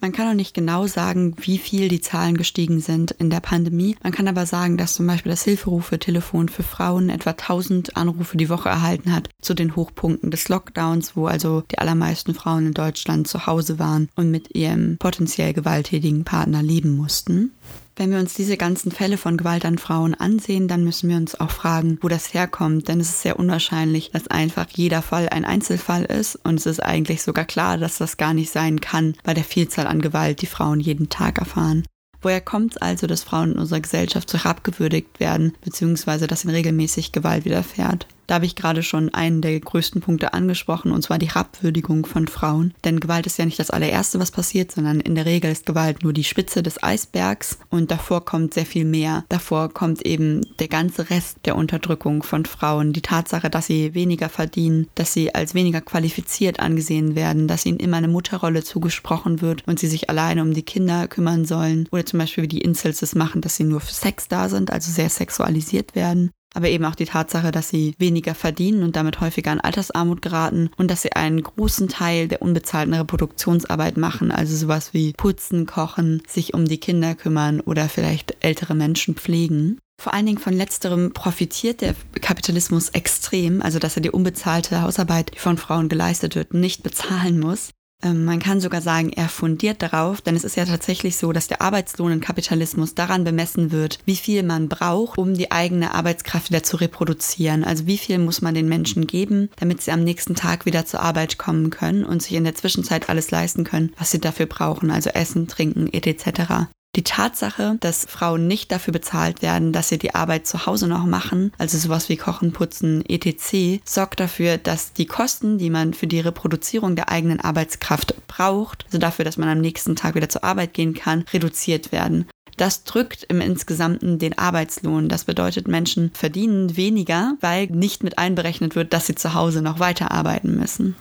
Man 0.00 0.12
kann 0.12 0.28
auch 0.28 0.34
nicht 0.34 0.54
genau 0.54 0.86
sagen, 0.86 1.34
wie 1.38 1.58
viel 1.58 1.88
die 1.88 2.00
Zahlen 2.00 2.36
gestiegen 2.36 2.80
sind 2.80 3.12
in 3.12 3.30
der 3.30 3.40
Pandemie. 3.40 3.96
Man 4.02 4.12
kann 4.12 4.28
aber 4.28 4.46
sagen, 4.46 4.76
dass 4.76 4.94
zum 4.94 5.06
Beispiel 5.06 5.30
das 5.30 5.44
Hilferufe-Telefon 5.44 6.48
für 6.48 6.62
Frauen 6.62 7.08
etwa 7.08 7.30
1000 7.30 7.96
Anrufe 7.96 8.36
die 8.36 8.48
Woche 8.48 8.68
erhalten 8.68 9.12
hat 9.12 9.28
zu 9.40 9.54
den 9.54 9.74
Hochpunkten 9.74 10.30
des 10.30 10.48
Lockdowns, 10.48 11.16
wo 11.16 11.26
also 11.26 11.62
die 11.70 11.78
allermeisten 11.78 12.34
Frauen 12.34 12.66
in 12.66 12.74
Deutschland 12.74 13.26
zu 13.28 13.46
Hause 13.46 13.78
waren 13.78 14.08
und 14.16 14.30
mit 14.30 14.54
ihrem 14.54 14.96
potenziell 14.98 15.52
gewalttätigen 15.52 16.24
Partner 16.24 16.62
leben 16.62 16.96
mussten. 16.96 17.52
Wenn 17.98 18.10
wir 18.10 18.18
uns 18.18 18.34
diese 18.34 18.58
ganzen 18.58 18.92
Fälle 18.92 19.16
von 19.16 19.38
Gewalt 19.38 19.64
an 19.64 19.78
Frauen 19.78 20.14
ansehen, 20.14 20.68
dann 20.68 20.84
müssen 20.84 21.08
wir 21.08 21.16
uns 21.16 21.40
auch 21.40 21.50
fragen, 21.50 21.98
wo 22.02 22.08
das 22.08 22.34
herkommt. 22.34 22.88
Denn 22.88 23.00
es 23.00 23.08
ist 23.08 23.22
sehr 23.22 23.38
unwahrscheinlich, 23.38 24.10
dass 24.10 24.28
einfach 24.28 24.66
jeder 24.68 25.00
Fall 25.00 25.30
ein 25.30 25.46
Einzelfall 25.46 26.04
ist. 26.04 26.36
Und 26.44 26.56
es 26.56 26.66
ist 26.66 26.80
eigentlich 26.80 27.22
sogar 27.22 27.46
klar, 27.46 27.78
dass 27.78 27.96
das 27.96 28.18
gar 28.18 28.34
nicht 28.34 28.50
sein 28.52 28.82
kann 28.82 29.14
bei 29.24 29.32
der 29.32 29.44
Vielzahl 29.44 29.86
an 29.86 30.02
Gewalt, 30.02 30.42
die 30.42 30.46
Frauen 30.46 30.78
jeden 30.78 31.08
Tag 31.08 31.38
erfahren. 31.38 31.84
Woher 32.20 32.42
kommt 32.42 32.72
es 32.72 32.76
also, 32.76 33.06
dass 33.06 33.22
Frauen 33.22 33.52
in 33.52 33.58
unserer 33.58 33.80
Gesellschaft 33.80 34.28
so 34.28 34.36
herabgewürdigt 34.36 35.18
werden, 35.18 35.54
beziehungsweise 35.64 36.26
dass 36.26 36.44
ihnen 36.44 36.54
regelmäßig 36.54 37.12
Gewalt 37.12 37.46
widerfährt? 37.46 38.06
Da 38.26 38.36
habe 38.36 38.46
ich 38.46 38.56
gerade 38.56 38.82
schon 38.82 39.12
einen 39.14 39.40
der 39.40 39.58
größten 39.58 40.00
Punkte 40.00 40.34
angesprochen, 40.34 40.92
und 40.92 41.02
zwar 41.02 41.18
die 41.18 41.28
Herabwürdigung 41.28 42.06
von 42.06 42.28
Frauen. 42.28 42.74
Denn 42.84 43.00
Gewalt 43.00 43.26
ist 43.26 43.38
ja 43.38 43.44
nicht 43.44 43.58
das 43.58 43.70
allererste, 43.70 44.18
was 44.18 44.30
passiert, 44.30 44.72
sondern 44.72 45.00
in 45.00 45.14
der 45.14 45.26
Regel 45.26 45.50
ist 45.50 45.66
Gewalt 45.66 46.02
nur 46.02 46.12
die 46.12 46.24
Spitze 46.24 46.62
des 46.62 46.82
Eisbergs 46.82 47.58
und 47.70 47.90
davor 47.90 48.24
kommt 48.24 48.54
sehr 48.54 48.66
viel 48.66 48.84
mehr. 48.84 49.24
Davor 49.28 49.72
kommt 49.72 50.04
eben 50.04 50.42
der 50.58 50.68
ganze 50.68 51.10
Rest 51.10 51.38
der 51.44 51.56
Unterdrückung 51.56 52.22
von 52.22 52.44
Frauen. 52.44 52.92
Die 52.92 53.02
Tatsache, 53.02 53.50
dass 53.50 53.66
sie 53.66 53.94
weniger 53.94 54.28
verdienen, 54.28 54.88
dass 54.94 55.12
sie 55.12 55.34
als 55.34 55.54
weniger 55.54 55.80
qualifiziert 55.80 56.60
angesehen 56.60 57.14
werden, 57.14 57.48
dass 57.48 57.66
ihnen 57.66 57.78
immer 57.78 57.98
eine 57.98 58.08
Mutterrolle 58.08 58.64
zugesprochen 58.64 59.40
wird 59.40 59.62
und 59.66 59.78
sie 59.78 59.88
sich 59.88 60.10
alleine 60.10 60.42
um 60.42 60.52
die 60.52 60.62
Kinder 60.62 61.08
kümmern 61.08 61.44
sollen. 61.44 61.88
Oder 61.92 62.06
zum 62.06 62.18
Beispiel 62.18 62.44
wie 62.44 62.48
die 62.48 62.60
Incels 62.60 63.02
es 63.02 63.14
machen, 63.14 63.40
dass 63.40 63.56
sie 63.56 63.64
nur 63.64 63.80
für 63.80 63.94
Sex 63.94 64.28
da 64.28 64.48
sind, 64.48 64.70
also 64.72 64.90
sehr 64.90 65.10
sexualisiert 65.10 65.94
werden 65.94 66.30
aber 66.56 66.70
eben 66.70 66.86
auch 66.86 66.94
die 66.94 67.04
Tatsache, 67.04 67.50
dass 67.50 67.68
sie 67.68 67.94
weniger 67.98 68.34
verdienen 68.34 68.82
und 68.82 68.96
damit 68.96 69.20
häufiger 69.20 69.52
in 69.52 69.60
Altersarmut 69.60 70.22
geraten 70.22 70.70
und 70.78 70.90
dass 70.90 71.02
sie 71.02 71.12
einen 71.12 71.42
großen 71.42 71.88
Teil 71.88 72.28
der 72.28 72.40
unbezahlten 72.40 72.94
Reproduktionsarbeit 72.94 73.98
machen, 73.98 74.32
also 74.32 74.56
sowas 74.56 74.94
wie 74.94 75.12
putzen, 75.12 75.66
kochen, 75.66 76.22
sich 76.26 76.54
um 76.54 76.64
die 76.64 76.78
Kinder 76.78 77.14
kümmern 77.14 77.60
oder 77.60 77.90
vielleicht 77.90 78.36
ältere 78.40 78.74
Menschen 78.74 79.16
pflegen. 79.16 79.78
Vor 80.00 80.14
allen 80.14 80.26
Dingen 80.26 80.38
von 80.38 80.54
letzterem 80.54 81.12
profitiert 81.12 81.82
der 81.82 81.94
Kapitalismus 82.20 82.88
extrem, 82.90 83.60
also 83.60 83.78
dass 83.78 83.96
er 83.96 84.02
die 84.02 84.10
unbezahlte 84.10 84.80
Hausarbeit, 84.80 85.34
die 85.34 85.38
von 85.38 85.58
Frauen 85.58 85.90
geleistet 85.90 86.36
wird, 86.36 86.54
nicht 86.54 86.82
bezahlen 86.82 87.38
muss. 87.38 87.70
Ähm, 88.02 88.24
man 88.24 88.40
kann 88.40 88.60
sogar 88.60 88.82
sagen, 88.82 89.10
er 89.10 89.28
fundiert 89.28 89.82
darauf, 89.82 90.20
denn 90.20 90.36
es 90.36 90.44
ist 90.44 90.56
ja 90.56 90.64
tatsächlich 90.64 91.16
so, 91.16 91.32
dass 91.32 91.48
der 91.48 91.62
Arbeitslohn 91.62 92.12
im 92.12 92.20
Kapitalismus 92.20 92.94
daran 92.94 93.24
bemessen 93.24 93.72
wird, 93.72 93.98
wie 94.04 94.16
viel 94.16 94.42
man 94.42 94.68
braucht, 94.68 95.18
um 95.18 95.34
die 95.34 95.50
eigene 95.50 95.94
Arbeitskraft 95.94 96.50
wieder 96.50 96.62
zu 96.62 96.76
reproduzieren. 96.76 97.64
Also 97.64 97.86
wie 97.86 97.98
viel 97.98 98.18
muss 98.18 98.42
man 98.42 98.54
den 98.54 98.68
Menschen 98.68 99.06
geben, 99.06 99.48
damit 99.56 99.80
sie 99.80 99.92
am 99.92 100.04
nächsten 100.04 100.34
Tag 100.34 100.66
wieder 100.66 100.84
zur 100.84 101.00
Arbeit 101.00 101.38
kommen 101.38 101.70
können 101.70 102.04
und 102.04 102.22
sich 102.22 102.34
in 102.34 102.44
der 102.44 102.54
Zwischenzeit 102.54 103.08
alles 103.08 103.30
leisten 103.30 103.64
können, 103.64 103.92
was 103.98 104.10
sie 104.10 104.20
dafür 104.20 104.46
brauchen, 104.46 104.90
also 104.90 105.10
Essen, 105.10 105.48
Trinken, 105.48 105.90
etc. 105.92 106.68
Die 106.96 107.04
Tatsache, 107.04 107.76
dass 107.80 108.06
Frauen 108.06 108.46
nicht 108.46 108.72
dafür 108.72 108.92
bezahlt 108.92 109.42
werden, 109.42 109.72
dass 109.72 109.90
sie 109.90 109.98
die 109.98 110.14
Arbeit 110.14 110.46
zu 110.46 110.64
Hause 110.64 110.88
noch 110.88 111.04
machen, 111.04 111.52
also 111.58 111.76
sowas 111.76 112.08
wie 112.08 112.16
Kochen, 112.16 112.52
Putzen, 112.52 113.04
etc., 113.06 113.82
sorgt 113.84 114.18
dafür, 114.18 114.56
dass 114.56 114.94
die 114.94 115.04
Kosten, 115.04 115.58
die 115.58 115.68
man 115.68 115.92
für 115.92 116.06
die 116.06 116.20
Reproduzierung 116.20 116.96
der 116.96 117.10
eigenen 117.10 117.38
Arbeitskraft 117.38 118.14
braucht, 118.26 118.86
also 118.86 118.96
dafür, 118.96 119.26
dass 119.26 119.36
man 119.36 119.50
am 119.50 119.60
nächsten 119.60 119.94
Tag 119.94 120.14
wieder 120.14 120.30
zur 120.30 120.42
Arbeit 120.42 120.72
gehen 120.72 120.94
kann, 120.94 121.26
reduziert 121.34 121.92
werden. 121.92 122.26
Das 122.56 122.84
drückt 122.84 123.24
im 123.24 123.42
Insgesamten 123.42 124.18
den 124.18 124.38
Arbeitslohn. 124.38 125.10
Das 125.10 125.24
bedeutet, 125.24 125.68
Menschen 125.68 126.10
verdienen 126.14 126.78
weniger, 126.78 127.34
weil 127.42 127.66
nicht 127.66 128.02
mit 128.02 128.16
einberechnet 128.16 128.74
wird, 128.74 128.94
dass 128.94 129.06
sie 129.06 129.14
zu 129.14 129.34
Hause 129.34 129.60
noch 129.60 129.78
weiterarbeiten 129.78 130.56
müssen. 130.56 130.96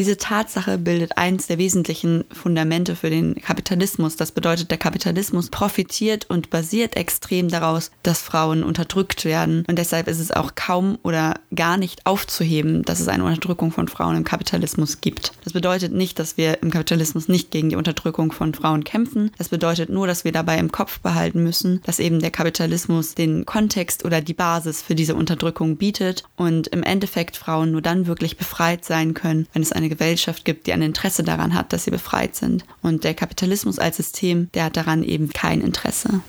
Diese 0.00 0.16
Tatsache 0.16 0.78
bildet 0.78 1.18
eins 1.18 1.46
der 1.46 1.58
wesentlichen 1.58 2.24
Fundamente 2.32 2.96
für 2.96 3.10
den 3.10 3.34
Kapitalismus. 3.34 4.16
Das 4.16 4.32
bedeutet, 4.32 4.70
der 4.70 4.78
Kapitalismus 4.78 5.50
profitiert 5.50 6.24
und 6.30 6.48
basiert 6.48 6.96
extrem 6.96 7.48
daraus, 7.48 7.90
dass 8.02 8.22
Frauen 8.22 8.62
unterdrückt 8.62 9.26
werden. 9.26 9.62
Und 9.68 9.78
deshalb 9.78 10.08
ist 10.08 10.18
es 10.18 10.30
auch 10.30 10.54
kaum 10.54 10.96
oder 11.02 11.34
gar 11.54 11.76
nicht 11.76 12.06
aufzuheben, 12.06 12.82
dass 12.82 13.00
es 13.00 13.08
eine 13.08 13.24
Unterdrückung 13.24 13.72
von 13.72 13.88
Frauen 13.88 14.16
im 14.16 14.24
Kapitalismus 14.24 15.02
gibt. 15.02 15.32
Das 15.44 15.52
bedeutet 15.52 15.92
nicht, 15.92 16.18
dass 16.18 16.38
wir 16.38 16.62
im 16.62 16.70
Kapitalismus 16.70 17.28
nicht 17.28 17.50
gegen 17.50 17.68
die 17.68 17.76
Unterdrückung 17.76 18.32
von 18.32 18.54
Frauen 18.54 18.84
kämpfen. 18.84 19.32
Das 19.36 19.50
bedeutet 19.50 19.90
nur, 19.90 20.06
dass 20.06 20.24
wir 20.24 20.32
dabei 20.32 20.56
im 20.56 20.72
Kopf 20.72 21.00
behalten 21.00 21.42
müssen, 21.42 21.82
dass 21.84 21.98
eben 21.98 22.20
der 22.20 22.30
Kapitalismus 22.30 23.14
den 23.14 23.44
Kontext 23.44 24.06
oder 24.06 24.22
die 24.22 24.32
Basis 24.32 24.80
für 24.80 24.94
diese 24.94 25.14
Unterdrückung 25.14 25.76
bietet 25.76 26.24
und 26.36 26.68
im 26.68 26.82
Endeffekt 26.82 27.36
Frauen 27.36 27.72
nur 27.72 27.82
dann 27.82 28.06
wirklich 28.06 28.38
befreit 28.38 28.86
sein 28.86 29.12
können, 29.12 29.46
wenn 29.52 29.60
es 29.60 29.72
eine 29.72 29.89
Gesellschaft 29.90 30.46
gibt, 30.46 30.66
die 30.66 30.72
ein 30.72 30.80
Interesse 30.80 31.22
daran 31.22 31.54
hat, 31.54 31.74
dass 31.74 31.84
sie 31.84 31.90
befreit 31.90 32.34
sind. 32.34 32.64
Und 32.80 33.04
der 33.04 33.12
Kapitalismus 33.12 33.78
als 33.78 33.98
System, 33.98 34.50
der 34.54 34.64
hat 34.64 34.76
daran 34.78 35.02
eben 35.02 35.28
kein 35.28 35.60
Interesse. 35.60 36.22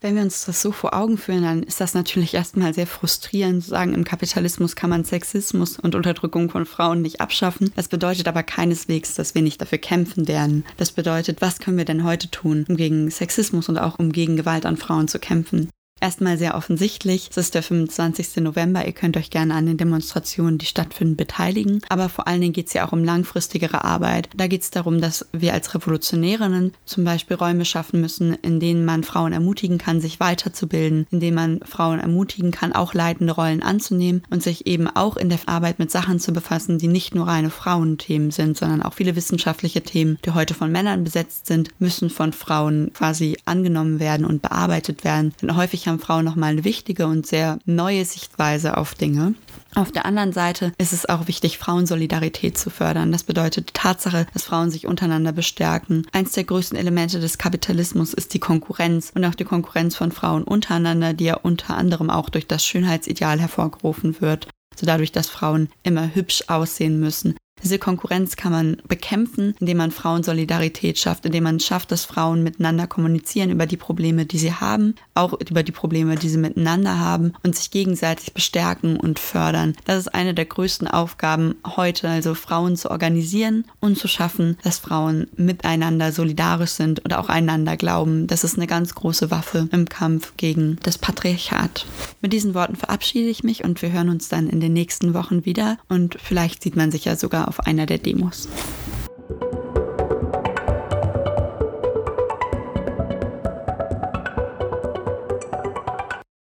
Wenn 0.00 0.14
wir 0.14 0.22
uns 0.22 0.44
das 0.44 0.62
so 0.62 0.70
vor 0.70 0.94
Augen 0.94 1.18
führen, 1.18 1.42
dann 1.42 1.62
ist 1.64 1.80
das 1.80 1.94
natürlich 1.94 2.34
erstmal 2.34 2.74
sehr 2.74 2.86
frustrierend 2.86 3.64
zu 3.64 3.70
sagen, 3.70 3.94
im 3.94 4.04
Kapitalismus 4.04 4.76
kann 4.76 4.90
man 4.90 5.04
Sexismus 5.04 5.78
und 5.78 5.94
Unterdrückung 5.94 6.50
von 6.50 6.66
Frauen 6.66 7.02
nicht 7.02 7.20
abschaffen. 7.20 7.72
Das 7.74 7.88
bedeutet 7.88 8.28
aber 8.28 8.42
keineswegs, 8.42 9.14
dass 9.14 9.34
wir 9.34 9.42
nicht 9.42 9.60
dafür 9.60 9.78
kämpfen 9.78 10.28
werden. 10.28 10.64
Das 10.76 10.92
bedeutet, 10.92 11.40
was 11.40 11.58
können 11.58 11.78
wir 11.78 11.84
denn 11.84 12.04
heute 12.04 12.30
tun, 12.30 12.66
um 12.68 12.76
gegen 12.76 13.10
Sexismus 13.10 13.68
und 13.68 13.78
auch 13.78 13.98
um 13.98 14.12
gegen 14.12 14.36
Gewalt 14.36 14.66
an 14.66 14.76
Frauen 14.76 15.08
zu 15.08 15.18
kämpfen? 15.18 15.70
Erstmal 15.98 16.36
sehr 16.36 16.56
offensichtlich, 16.56 17.28
es 17.30 17.38
ist 17.38 17.54
der 17.54 17.62
25. 17.62 18.36
November, 18.42 18.86
ihr 18.86 18.92
könnt 18.92 19.16
euch 19.16 19.30
gerne 19.30 19.54
an 19.54 19.64
den 19.64 19.78
Demonstrationen, 19.78 20.58
die 20.58 20.66
stattfinden, 20.66 21.16
beteiligen. 21.16 21.80
Aber 21.88 22.10
vor 22.10 22.28
allen 22.28 22.42
Dingen 22.42 22.52
geht 22.52 22.66
es 22.66 22.74
ja 22.74 22.86
auch 22.86 22.92
um 22.92 23.02
langfristigere 23.02 23.82
Arbeit. 23.82 24.28
Da 24.36 24.46
geht 24.46 24.60
es 24.60 24.70
darum, 24.70 25.00
dass 25.00 25.26
wir 25.32 25.54
als 25.54 25.74
Revolutionärinnen 25.74 26.74
zum 26.84 27.04
Beispiel 27.04 27.38
Räume 27.38 27.64
schaffen 27.64 28.02
müssen, 28.02 28.34
in 28.34 28.60
denen 28.60 28.84
man 28.84 29.04
Frauen 29.04 29.32
ermutigen 29.32 29.78
kann, 29.78 30.02
sich 30.02 30.20
weiterzubilden, 30.20 31.06
in 31.10 31.20
denen 31.20 31.34
man 31.34 31.60
Frauen 31.64 31.98
ermutigen 31.98 32.50
kann, 32.50 32.74
auch 32.74 32.92
leitende 32.92 33.32
Rollen 33.32 33.62
anzunehmen 33.62 34.22
und 34.28 34.42
sich 34.42 34.66
eben 34.66 34.88
auch 34.88 35.16
in 35.16 35.30
der 35.30 35.40
Arbeit 35.46 35.78
mit 35.78 35.90
Sachen 35.90 36.20
zu 36.20 36.34
befassen, 36.34 36.76
die 36.76 36.88
nicht 36.88 37.14
nur 37.14 37.26
reine 37.26 37.48
Frauenthemen 37.48 38.32
sind, 38.32 38.58
sondern 38.58 38.82
auch 38.82 38.92
viele 38.92 39.16
wissenschaftliche 39.16 39.80
Themen, 39.80 40.18
die 40.26 40.32
heute 40.32 40.52
von 40.52 40.70
Männern 40.70 41.04
besetzt 41.04 41.46
sind, 41.46 41.70
müssen 41.78 42.10
von 42.10 42.34
Frauen 42.34 42.90
quasi 42.92 43.38
angenommen 43.46 43.98
werden 43.98 44.26
und 44.26 44.42
bearbeitet 44.42 45.02
werden. 45.02 45.32
Denn 45.40 45.56
häufig 45.56 45.85
haben 45.86 45.98
Frauen 45.98 46.24
nochmal 46.24 46.52
eine 46.52 46.64
wichtige 46.64 47.06
und 47.06 47.26
sehr 47.26 47.58
neue 47.64 48.04
Sichtweise 48.04 48.76
auf 48.76 48.94
Dinge. 48.94 49.34
Auf 49.74 49.92
der 49.92 50.06
anderen 50.06 50.32
Seite 50.32 50.72
ist 50.78 50.94
es 50.94 51.06
auch 51.06 51.28
wichtig, 51.28 51.58
Frauensolidarität 51.58 52.56
zu 52.56 52.70
fördern. 52.70 53.12
Das 53.12 53.24
bedeutet 53.24 53.68
die 53.68 53.72
Tatsache, 53.74 54.26
dass 54.32 54.44
Frauen 54.44 54.70
sich 54.70 54.86
untereinander 54.86 55.32
bestärken. 55.32 56.06
Eins 56.12 56.32
der 56.32 56.44
größten 56.44 56.78
Elemente 56.78 57.20
des 57.20 57.36
Kapitalismus 57.36 58.14
ist 58.14 58.32
die 58.32 58.38
Konkurrenz 58.38 59.12
und 59.14 59.24
auch 59.24 59.34
die 59.34 59.44
Konkurrenz 59.44 59.94
von 59.94 60.12
Frauen 60.12 60.44
untereinander, 60.44 61.12
die 61.12 61.24
ja 61.24 61.36
unter 61.36 61.76
anderem 61.76 62.08
auch 62.08 62.30
durch 62.30 62.46
das 62.46 62.64
Schönheitsideal 62.64 63.38
hervorgerufen 63.38 64.20
wird. 64.20 64.48
So 64.74 64.86
dadurch, 64.86 65.12
dass 65.12 65.28
Frauen 65.28 65.68
immer 65.82 66.14
hübsch 66.14 66.44
aussehen 66.48 66.98
müssen, 66.98 67.36
diese 67.62 67.78
Konkurrenz 67.78 68.36
kann 68.36 68.52
man 68.52 68.76
bekämpfen, 68.86 69.54
indem 69.60 69.78
man 69.78 69.90
Frauen 69.90 70.22
Solidarität 70.22 70.98
schafft, 70.98 71.24
indem 71.24 71.44
man 71.44 71.58
schafft, 71.58 71.90
dass 71.90 72.04
Frauen 72.04 72.42
miteinander 72.42 72.86
kommunizieren 72.86 73.50
über 73.50 73.66
die 73.66 73.76
Probleme, 73.76 74.26
die 74.26 74.38
sie 74.38 74.52
haben, 74.52 74.94
auch 75.14 75.32
über 75.32 75.62
die 75.62 75.72
Probleme, 75.72 76.16
die 76.16 76.28
sie 76.28 76.38
miteinander 76.38 76.98
haben 76.98 77.32
und 77.42 77.56
sich 77.56 77.70
gegenseitig 77.70 78.34
bestärken 78.34 79.00
und 79.00 79.18
fördern. 79.18 79.74
Das 79.84 79.98
ist 79.98 80.14
eine 80.14 80.34
der 80.34 80.44
größten 80.44 80.86
Aufgaben 80.86 81.56
heute, 81.64 82.08
also 82.08 82.34
Frauen 82.34 82.76
zu 82.76 82.90
organisieren 82.90 83.64
und 83.80 83.98
zu 83.98 84.06
schaffen, 84.06 84.58
dass 84.62 84.78
Frauen 84.78 85.26
miteinander 85.36 86.12
solidarisch 86.12 86.72
sind 86.72 87.00
und 87.04 87.14
auch 87.14 87.28
einander 87.28 87.76
glauben. 87.76 88.26
Das 88.26 88.44
ist 88.44 88.56
eine 88.56 88.66
ganz 88.66 88.94
große 88.94 89.30
Waffe 89.30 89.68
im 89.72 89.88
Kampf 89.88 90.34
gegen 90.36 90.78
das 90.82 90.98
Patriarchat. 90.98 91.86
Mit 92.20 92.32
diesen 92.32 92.54
Worten 92.54 92.76
verabschiede 92.76 93.30
ich 93.30 93.42
mich 93.42 93.64
und 93.64 93.80
wir 93.82 93.92
hören 93.92 94.10
uns 94.10 94.28
dann 94.28 94.48
in 94.48 94.60
den 94.60 94.72
nächsten 94.72 95.14
Wochen 95.14 95.44
wieder 95.44 95.78
und 95.88 96.18
vielleicht 96.22 96.62
sieht 96.62 96.76
man 96.76 96.90
sich 96.90 97.06
ja 97.06 97.16
sogar 97.16 97.45
auf 97.46 97.60
einer 97.60 97.86
der 97.86 97.98
Demos. 97.98 98.48